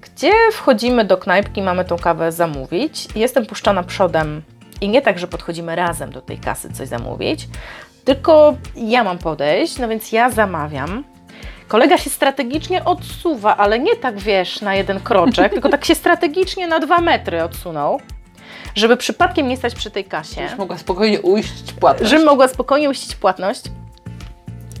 gdzie 0.00 0.32
wchodzimy 0.52 1.04
do 1.04 1.16
knajpki, 1.16 1.62
mamy 1.62 1.84
tą 1.84 1.96
kawę 1.98 2.32
zamówić. 2.32 3.08
Jestem 3.16 3.46
puszczona 3.46 3.82
przodem 3.82 4.42
i 4.80 4.88
nie 4.88 5.02
tak, 5.02 5.18
że 5.18 5.26
podchodzimy 5.26 5.76
razem 5.76 6.12
do 6.12 6.20
tej 6.22 6.38
kasy 6.38 6.72
coś 6.72 6.88
zamówić, 6.88 7.48
tylko 8.04 8.54
ja 8.76 9.04
mam 9.04 9.18
podejść, 9.18 9.78
no 9.78 9.88
więc 9.88 10.12
ja 10.12 10.30
zamawiam. 10.30 11.04
Kolega 11.68 11.98
się 11.98 12.10
strategicznie 12.10 12.84
odsuwa, 12.84 13.56
ale 13.56 13.78
nie 13.78 13.96
tak 13.96 14.18
wiesz 14.18 14.60
na 14.60 14.74
jeden 14.74 15.00
kroczek, 15.00 15.52
tylko 15.52 15.68
tak 15.68 15.84
się 15.84 15.94
strategicznie 15.94 16.66
na 16.66 16.78
dwa 16.80 16.98
metry 17.00 17.42
odsunął, 17.44 18.00
żeby 18.74 18.96
przypadkiem 18.96 19.48
nie 19.48 19.56
stać 19.56 19.74
przy 19.74 19.90
tej 19.90 20.04
kasie, 20.04 20.42
Już 20.42 20.56
mogła 20.58 20.78
spokojnie 20.78 21.20
ujść 21.20 21.72
płatność. 21.72 22.10
żebym 22.10 22.26
mogła 22.26 22.48
spokojnie 22.48 22.90
uścić 22.90 23.14
płatność. 23.14 23.62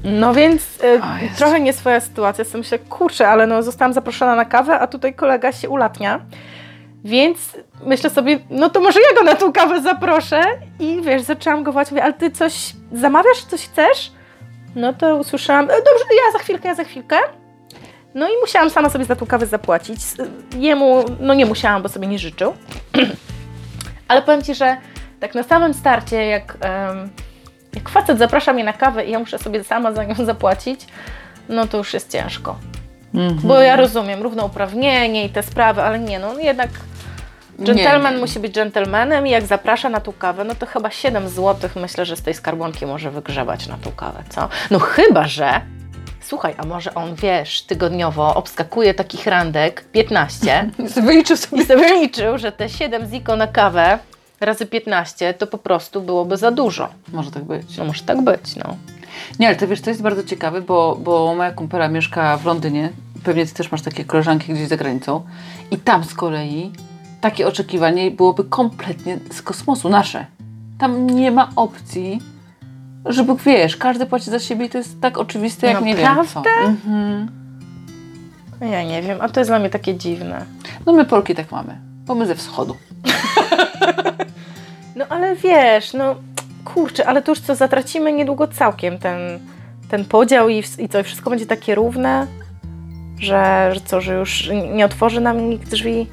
No 0.04 0.34
więc 0.34 0.62
y, 0.84 1.00
trochę 1.36 1.60
nie 1.60 1.72
swoja 1.72 2.00
sytuacja. 2.00 2.44
Sobie 2.44 2.58
myślę, 2.58 2.78
kurczę, 2.78 3.28
ale 3.28 3.46
no 3.46 3.62
zostałam 3.62 3.92
zaproszona 3.92 4.36
na 4.36 4.44
kawę, 4.44 4.78
a 4.78 4.86
tutaj 4.86 5.14
kolega 5.14 5.52
się 5.52 5.68
ulatnia. 5.68 6.20
Więc 7.04 7.38
myślę 7.86 8.10
sobie, 8.10 8.38
no 8.50 8.70
to 8.70 8.80
może 8.80 9.00
ja 9.00 9.18
go 9.18 9.24
na 9.24 9.34
tą 9.34 9.52
kawę 9.52 9.80
zaproszę. 9.82 10.42
I 10.78 11.00
wiesz, 11.02 11.22
zaczęłam 11.22 11.62
go 11.62 11.72
wołać, 11.72 11.90
mówię, 11.90 12.02
ale 12.04 12.12
ty 12.12 12.30
coś 12.30 12.72
zamawiasz, 12.92 13.44
coś 13.44 13.68
chcesz? 13.68 14.12
No 14.76 14.92
to 14.92 15.16
usłyszałam, 15.16 15.64
"E, 15.64 15.68
dobrze, 15.68 16.04
ja 16.26 16.32
za 16.32 16.38
chwilkę, 16.38 16.68
ja 16.68 16.74
za 16.74 16.84
chwilkę. 16.84 17.16
No 18.14 18.28
i 18.28 18.32
musiałam 18.40 18.70
sama 18.70 18.90
sobie 18.90 19.04
za 19.04 19.16
tą 19.16 19.26
kawę 19.26 19.46
zapłacić. 19.46 19.98
Jemu, 20.58 21.04
no 21.20 21.34
nie 21.34 21.46
musiałam, 21.46 21.82
bo 21.82 21.88
sobie 21.88 22.06
nie 22.06 22.18
życzył. 22.18 22.54
Ale 24.08 24.22
powiem 24.22 24.42
Ci, 24.42 24.54
że 24.54 24.76
tak 25.20 25.34
na 25.34 25.42
samym 25.42 25.74
starcie, 25.74 26.26
jak, 26.26 26.56
jak 27.74 27.88
facet 27.88 28.18
zaprasza 28.18 28.52
mnie 28.52 28.64
na 28.64 28.72
kawę 28.72 29.04
i 29.04 29.10
ja 29.10 29.18
muszę 29.18 29.38
sobie 29.38 29.64
sama 29.64 29.92
za 29.92 30.04
nią 30.04 30.14
zapłacić, 30.14 30.86
no 31.48 31.66
to 31.66 31.78
już 31.78 31.94
jest 31.94 32.12
ciężko. 32.12 32.56
Mhm. 33.14 33.40
Bo 33.48 33.60
ja 33.60 33.76
rozumiem 33.76 34.22
równouprawnienie 34.22 35.24
i 35.24 35.30
te 35.30 35.42
sprawy, 35.42 35.82
ale 35.82 35.98
nie, 35.98 36.18
no 36.18 36.38
jednak 36.38 36.70
dżentelmen 37.62 38.14
nie. 38.14 38.20
musi 38.20 38.40
być 38.40 38.52
dżentelmenem 38.54 39.26
i 39.26 39.30
jak 39.30 39.46
zaprasza 39.46 39.88
na 39.88 40.00
tą 40.00 40.12
kawę, 40.12 40.44
no 40.44 40.54
to 40.54 40.66
chyba 40.66 40.90
7 40.90 41.28
zł 41.28 41.70
myślę, 41.76 42.04
że 42.04 42.16
z 42.16 42.22
tej 42.22 42.34
skarbonki 42.34 42.86
może 42.86 43.10
wygrzebać 43.10 43.66
na 43.66 43.76
tą 43.76 43.92
kawę, 43.92 44.22
co? 44.28 44.48
No 44.70 44.78
chyba, 44.78 45.28
że 45.28 45.60
słuchaj, 46.20 46.54
a 46.58 46.66
może 46.66 46.94
on, 46.94 47.14
wiesz, 47.14 47.62
tygodniowo 47.62 48.34
obskakuje 48.34 48.94
takich 48.94 49.26
randek 49.26 49.84
15 49.92 50.70
Wyliczył 51.06 51.36
sobie. 51.36 51.62
i 51.62 51.66
sobie 51.66 52.00
liczył, 52.00 52.38
że 52.38 52.52
te 52.52 52.68
7 52.68 53.06
ziko 53.10 53.36
na 53.36 53.46
kawę 53.46 53.98
razy 54.40 54.66
15 54.66 55.34
to 55.34 55.46
po 55.46 55.58
prostu 55.58 56.00
byłoby 56.00 56.36
za 56.36 56.50
dużo. 56.50 56.88
Może 57.12 57.30
tak 57.30 57.44
być. 57.44 57.76
No 57.76 57.84
może 57.84 58.02
tak 58.02 58.22
być, 58.24 58.56
no. 58.56 58.76
Nie, 59.38 59.46
ale 59.46 59.56
to 59.56 59.68
wiesz, 59.68 59.80
to 59.80 59.90
jest 59.90 60.02
bardzo 60.02 60.24
ciekawe, 60.24 60.60
bo, 60.60 60.98
bo 61.02 61.34
moja 61.34 61.50
kumpela 61.52 61.88
mieszka 61.88 62.36
w 62.36 62.44
Londynie. 62.44 62.90
Pewnie 63.24 63.46
ty 63.46 63.54
też 63.54 63.72
masz 63.72 63.82
takie 63.82 64.04
koleżanki 64.04 64.52
gdzieś 64.52 64.68
za 64.68 64.76
granicą. 64.76 65.22
I 65.70 65.76
tam 65.76 66.04
z 66.04 66.14
kolei 66.14 66.72
takie 67.20 67.46
oczekiwanie 67.46 68.10
byłoby 68.10 68.44
kompletnie 68.44 69.18
z 69.30 69.42
kosmosu, 69.42 69.88
nasze. 69.88 70.26
Tam 70.78 71.06
nie 71.06 71.30
ma 71.30 71.50
opcji, 71.56 72.20
żeby, 73.06 73.34
wiesz, 73.46 73.76
każdy 73.76 74.06
płaci 74.06 74.30
za 74.30 74.38
siebie 74.38 74.66
i 74.66 74.70
to 74.70 74.78
jest 74.78 75.00
tak 75.00 75.18
oczywiste, 75.18 75.66
jak 75.66 75.82
nie 75.82 75.94
wiem 75.94 76.06
co. 76.06 76.14
Naprawdę? 76.14 76.50
Mhm. 76.50 77.28
Ja 78.60 78.82
nie 78.82 79.02
wiem, 79.02 79.18
a 79.20 79.28
to 79.28 79.40
jest 79.40 79.50
dla 79.50 79.58
mnie 79.58 79.70
takie 79.70 79.94
dziwne. 79.94 80.44
No 80.86 80.92
my 80.92 81.04
Polki 81.04 81.34
tak 81.34 81.52
mamy, 81.52 81.78
bo 82.06 82.14
my 82.14 82.26
ze 82.26 82.34
wschodu. 82.34 82.76
Ale 85.10 85.36
wiesz, 85.36 85.92
no 85.92 86.16
kurczę, 86.64 87.06
ale 87.06 87.22
to 87.22 87.32
już 87.32 87.40
co, 87.40 87.54
zatracimy 87.54 88.12
niedługo 88.12 88.48
całkiem 88.48 88.98
ten, 88.98 89.18
ten 89.88 90.04
podział 90.04 90.48
i, 90.48 90.62
i 90.78 90.88
co, 90.88 91.02
wszystko 91.02 91.30
będzie 91.30 91.46
takie 91.46 91.74
równe, 91.74 92.26
że, 93.18 93.70
że 93.74 93.80
co, 93.80 94.00
że 94.00 94.14
już 94.14 94.50
nie 94.72 94.84
otworzy 94.84 95.20
nam 95.20 95.50
nikt 95.50 95.68
drzwi 95.68 96.06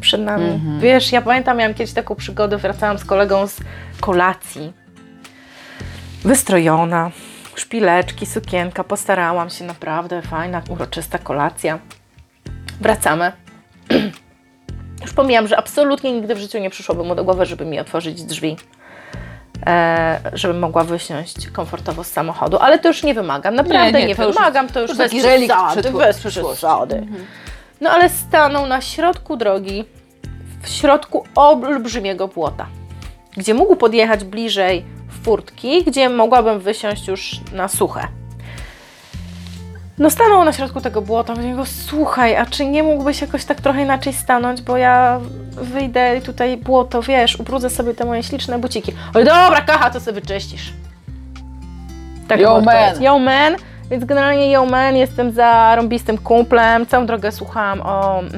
przed 0.00 0.20
nami. 0.20 0.44
Mhm. 0.44 0.80
Wiesz, 0.80 1.12
ja 1.12 1.22
pamiętam, 1.22 1.56
miałam 1.56 1.74
kiedyś 1.74 1.94
taką 1.94 2.14
przygodę, 2.14 2.58
wracałam 2.58 2.98
z 2.98 3.04
kolegą 3.04 3.46
z 3.46 3.60
kolacji, 4.00 4.72
wystrojona, 6.24 7.10
szpileczki, 7.54 8.26
sukienka, 8.26 8.84
postarałam 8.84 9.50
się, 9.50 9.64
naprawdę 9.64 10.22
fajna, 10.22 10.62
uroczysta 10.68 11.18
kolacja. 11.18 11.78
Wracamy. 12.80 13.32
Już 15.02 15.12
pomijam, 15.12 15.48
że 15.48 15.56
absolutnie 15.56 16.12
nigdy 16.12 16.34
w 16.34 16.38
życiu 16.38 16.58
nie 16.58 16.70
przyszłoby 16.70 17.04
mu 17.04 17.14
do 17.14 17.24
głowy, 17.24 17.46
żeby 17.46 17.64
mi 17.64 17.80
otworzyć 17.80 18.22
drzwi, 18.22 18.56
e, 19.66 20.20
żebym 20.32 20.58
mogła 20.58 20.84
wysiąść 20.84 21.48
komfortowo 21.48 22.04
z 22.04 22.10
samochodu, 22.10 22.58
ale 22.58 22.78
to 22.78 22.88
już 22.88 23.02
nie 23.02 23.14
wymagam, 23.14 23.54
naprawdę 23.54 23.92
nie, 24.00 24.06
nie, 24.06 24.16
to 24.16 24.26
już 24.26 24.36
wymagam, 24.36 24.68
to 24.68 24.80
już 24.80 24.88
już 24.90 24.98
bez 24.98 25.12
przesady, 25.46 25.82
bez 25.98 26.16
przesady. 26.18 27.06
No 27.80 27.90
ale 27.90 28.08
stanął 28.08 28.66
na 28.66 28.80
środku 28.80 29.36
drogi, 29.36 29.84
w 30.62 30.68
środku 30.68 31.24
olbrzymiego 31.34 32.28
płota, 32.28 32.66
gdzie 33.36 33.54
mógł 33.54 33.76
podjechać 33.76 34.24
bliżej 34.24 34.84
furtki, 35.24 35.84
gdzie 35.84 36.08
mogłabym 36.08 36.60
wysiąść 36.60 37.08
już 37.08 37.40
na 37.52 37.68
suche. 37.68 38.08
No 40.00 40.10
stanął 40.10 40.44
na 40.44 40.52
środku 40.52 40.80
tego 40.80 41.02
błota, 41.02 41.34
mówię 41.34 41.54
go, 41.54 41.66
słuchaj, 41.66 42.36
a 42.36 42.46
czy 42.46 42.66
nie 42.66 42.82
mógłbyś 42.82 43.20
jakoś 43.20 43.44
tak 43.44 43.60
trochę 43.60 43.82
inaczej 43.82 44.12
stanąć, 44.12 44.62
bo 44.62 44.76
ja 44.76 45.20
wyjdę 45.52 46.16
i 46.16 46.20
tutaj 46.20 46.56
błoto, 46.56 47.02
wiesz, 47.02 47.40
ubrudzę 47.40 47.70
sobie 47.70 47.94
te 47.94 48.04
moje 48.04 48.22
śliczne 48.22 48.58
buciki. 48.58 48.92
Oj, 49.14 49.24
dobra, 49.24 49.60
kacha, 49.60 49.90
to 49.90 50.00
sobie 50.00 50.20
wyczyścisz. 50.20 50.72
Tak 52.28 52.40
Yo, 52.40 52.60
man. 52.60 53.02
Yo 53.02 53.18
man, 53.18 53.56
więc 53.90 54.04
generalnie 54.04 54.50
yo 54.50 54.66
man, 54.66 54.96
jestem 54.96 55.32
za 55.32 55.76
rąbistym 55.76 56.18
kumplem, 56.18 56.86
całą 56.86 57.06
drogę 57.06 57.32
słuchałam 57.32 57.80
o, 57.80 58.18
mm, 58.20 58.34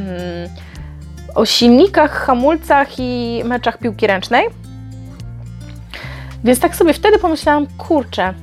o 1.34 1.46
silnikach, 1.46 2.12
hamulcach 2.12 2.88
i 2.98 3.42
meczach 3.44 3.78
piłki 3.78 4.06
ręcznej. 4.06 4.46
Więc 6.44 6.60
tak 6.60 6.76
sobie 6.76 6.94
wtedy 6.94 7.18
pomyślałam, 7.18 7.66
kurczę, 7.78 8.34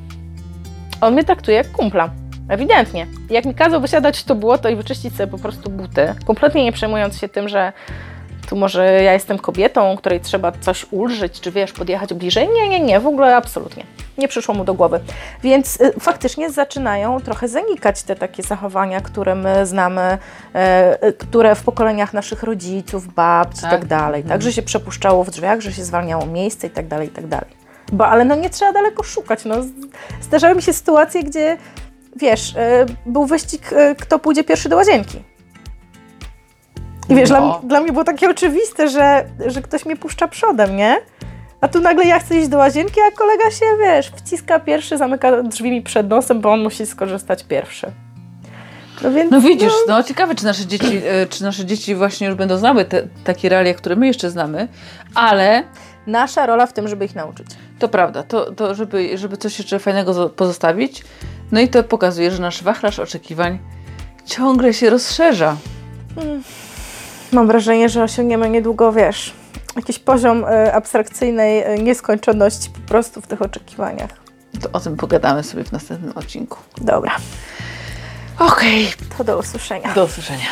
on 1.02 1.14
mnie 1.14 1.24
traktuje 1.24 1.58
jak 1.58 1.72
kumpla. 1.72 2.10
Ewidentnie. 2.50 3.08
Jak 3.30 3.46
mi 3.46 3.56
kazał 3.56 3.82
wysiadać 3.82 4.24
to 4.24 4.36
błoto 4.36 4.70
i 4.70 4.76
wyczyścić 4.76 5.16
sobie 5.16 5.32
po 5.32 5.38
prostu 5.38 5.70
buty, 5.70 6.16
kompletnie 6.26 6.64
nie 6.64 6.72
przejmując 6.72 7.18
się 7.18 7.30
tym, 7.30 7.50
że 7.50 7.74
tu 8.50 8.56
może 8.56 9.04
ja 9.04 9.14
jestem 9.14 9.40
kobietą, 9.40 9.98
której 9.98 10.20
trzeba 10.20 10.52
coś 10.52 10.86
ulżyć, 10.92 11.40
czy 11.40 11.52
wiesz, 11.52 11.74
podjechać 11.74 12.14
bliżej. 12.14 12.50
Nie, 12.54 12.70
nie, 12.70 12.80
nie, 12.80 13.00
w 13.00 13.08
ogóle 13.08 13.36
absolutnie. 13.36 13.84
Nie 14.18 14.28
przyszło 14.28 14.56
mu 14.56 14.64
do 14.64 14.74
głowy. 14.74 15.00
Więc 15.44 15.82
y, 15.82 15.94
faktycznie 16.00 16.50
zaczynają 16.50 17.22
trochę 17.22 17.48
zanikać 17.48 18.04
te 18.04 18.16
takie 18.16 18.44
zachowania, 18.44 19.02
które 19.02 19.36
my 19.36 19.66
znamy, 19.66 20.18
e, 20.56 21.08
y, 21.08 21.14
które 21.14 21.56
w 21.56 21.64
pokoleniach 21.64 22.14
naszych 22.14 22.44
rodziców, 22.44 23.14
babci 23.14 23.60
i 23.60 23.62
Tak. 23.62 23.72
tak 23.72 23.86
dalej. 23.86 24.24
Tak, 24.24 24.42
że 24.42 24.54
się 24.54 24.62
przepuszczało 24.62 25.24
w 25.24 25.30
drzwiach, 25.30 25.62
że 25.62 25.74
się 25.74 25.84
zwalniało 25.84 26.26
miejsce 26.26 26.68
i 26.68 26.70
tak 26.70 26.88
dalej, 26.88 27.08
i 27.08 27.12
tak 27.12 27.28
dalej. 27.28 27.50
Bo 27.92 28.08
ale 28.08 28.26
no 28.26 28.36
nie 28.36 28.50
trzeba 28.50 28.74
daleko 28.74 29.04
szukać. 29.04 29.46
No. 29.46 29.56
Zdarzały 30.22 30.56
mi 30.56 30.62
się 30.62 30.74
sytuacje, 30.74 31.24
gdzie 31.24 31.58
wiesz, 32.16 32.56
e, 32.56 32.86
był 33.06 33.26
wyścig, 33.26 33.74
e, 33.74 33.96
kto 33.96 34.20
pójdzie 34.20 34.44
pierwszy 34.44 34.70
do 34.70 34.76
łazienki. 34.76 35.24
I 37.10 37.16
wiesz, 37.16 37.30
dla, 37.30 37.40
No. 37.42 37.60
mnie- 37.60 37.68
dla 37.70 37.82
mnie 37.82 37.92
było 37.92 38.04
takie 38.04 38.30
oczywiste, 38.30 38.90
że, 38.90 39.26
że 39.46 39.62
ktoś 39.62 39.86
mnie 39.86 39.96
puszcza 39.96 40.28
przodem, 40.28 40.76
nie? 40.76 40.98
A 41.62 41.68
tu 41.68 41.82
nagle 41.82 42.06
ja 42.06 42.20
chcę 42.20 42.36
iść 42.38 42.48
do 42.48 42.58
łazienki, 42.58 43.00
a 43.08 43.12
kolega 43.18 43.52
się, 43.52 43.66
wiesz, 43.80 44.12
wciska 44.16 44.60
pierwszy, 44.60 44.98
zamyka 44.98 45.44
drzwi 45.44 45.72
mi 45.72 45.82
przed 45.82 46.10
nosem, 46.10 46.42
bo 46.42 46.52
on 46.54 46.64
musi 46.64 46.86
skorzystać 46.86 47.44
pierwszy. 47.44 47.92
No 49.04 49.12
więc... 49.12 49.32
No 49.32 49.42
widzisz, 49.42 49.74
no 49.88 50.04
ciekawe, 50.04 50.36
czy 50.36 50.46
nasze 50.46 50.66
dzieci, 50.66 51.02
e, 51.06 51.28
czy 51.28 51.44
nasze 51.44 51.66
dzieci 51.66 51.96
właśnie 51.96 52.28
już 52.28 52.36
będą 52.36 52.58
znały 52.58 52.86
te, 52.86 53.08
takie 53.24 53.50
realia, 53.50 53.74
które 53.74 53.96
my 53.96 54.08
jeszcze 54.08 54.30
znamy, 54.30 54.68
ale 55.16 55.64
Nasza 56.08 56.46
rola 56.46 56.66
w 56.66 56.74
tym, 56.74 56.88
żeby 56.88 57.06
ich 57.06 57.16
nauczyć. 57.16 57.48
To 57.80 57.88
prawda, 57.88 58.24
to, 58.24 58.52
to 58.52 58.76
żeby, 58.76 59.18
żeby 59.18 59.38
coś 59.38 59.58
jeszcze 59.58 59.80
fajnego 59.80 60.30
pozostawić. 60.30 61.04
No 61.52 61.60
i 61.60 61.68
to 61.68 61.84
pokazuje, 61.84 62.32
że 62.32 62.42
nasz 62.42 62.64
wachlarz 62.64 63.00
oczekiwań 63.00 63.60
ciągle 64.26 64.74
się 64.74 64.90
rozszerza. 64.90 65.58
Mm, 66.18 66.44
mam 67.32 67.48
wrażenie, 67.48 67.90
że 67.90 68.04
osiągniemy 68.04 68.50
niedługo, 68.50 68.92
wiesz, 68.92 69.34
jakiś 69.76 70.00
poziom 70.00 70.44
y, 70.44 70.74
abstrakcyjnej 70.74 71.74
y, 71.74 71.84
nieskończoności 71.84 72.70
po 72.70 72.80
prostu 72.80 73.22
w 73.22 73.28
tych 73.28 73.42
oczekiwaniach. 73.42 74.10
To 74.62 74.70
o 74.72 74.80
tym 74.80 74.98
pogadamy 74.98 75.44
sobie 75.44 75.64
w 75.64 75.72
następnym 75.72 76.12
odcinku. 76.18 76.58
Dobra. 76.78 77.16
Okej. 78.40 78.88
Okay. 78.88 79.18
To 79.18 79.24
do 79.24 79.38
usłyszenia. 79.38 79.94
Do 79.94 80.06
usłyszenia. 80.06 80.48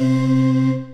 Mm. 0.00 0.87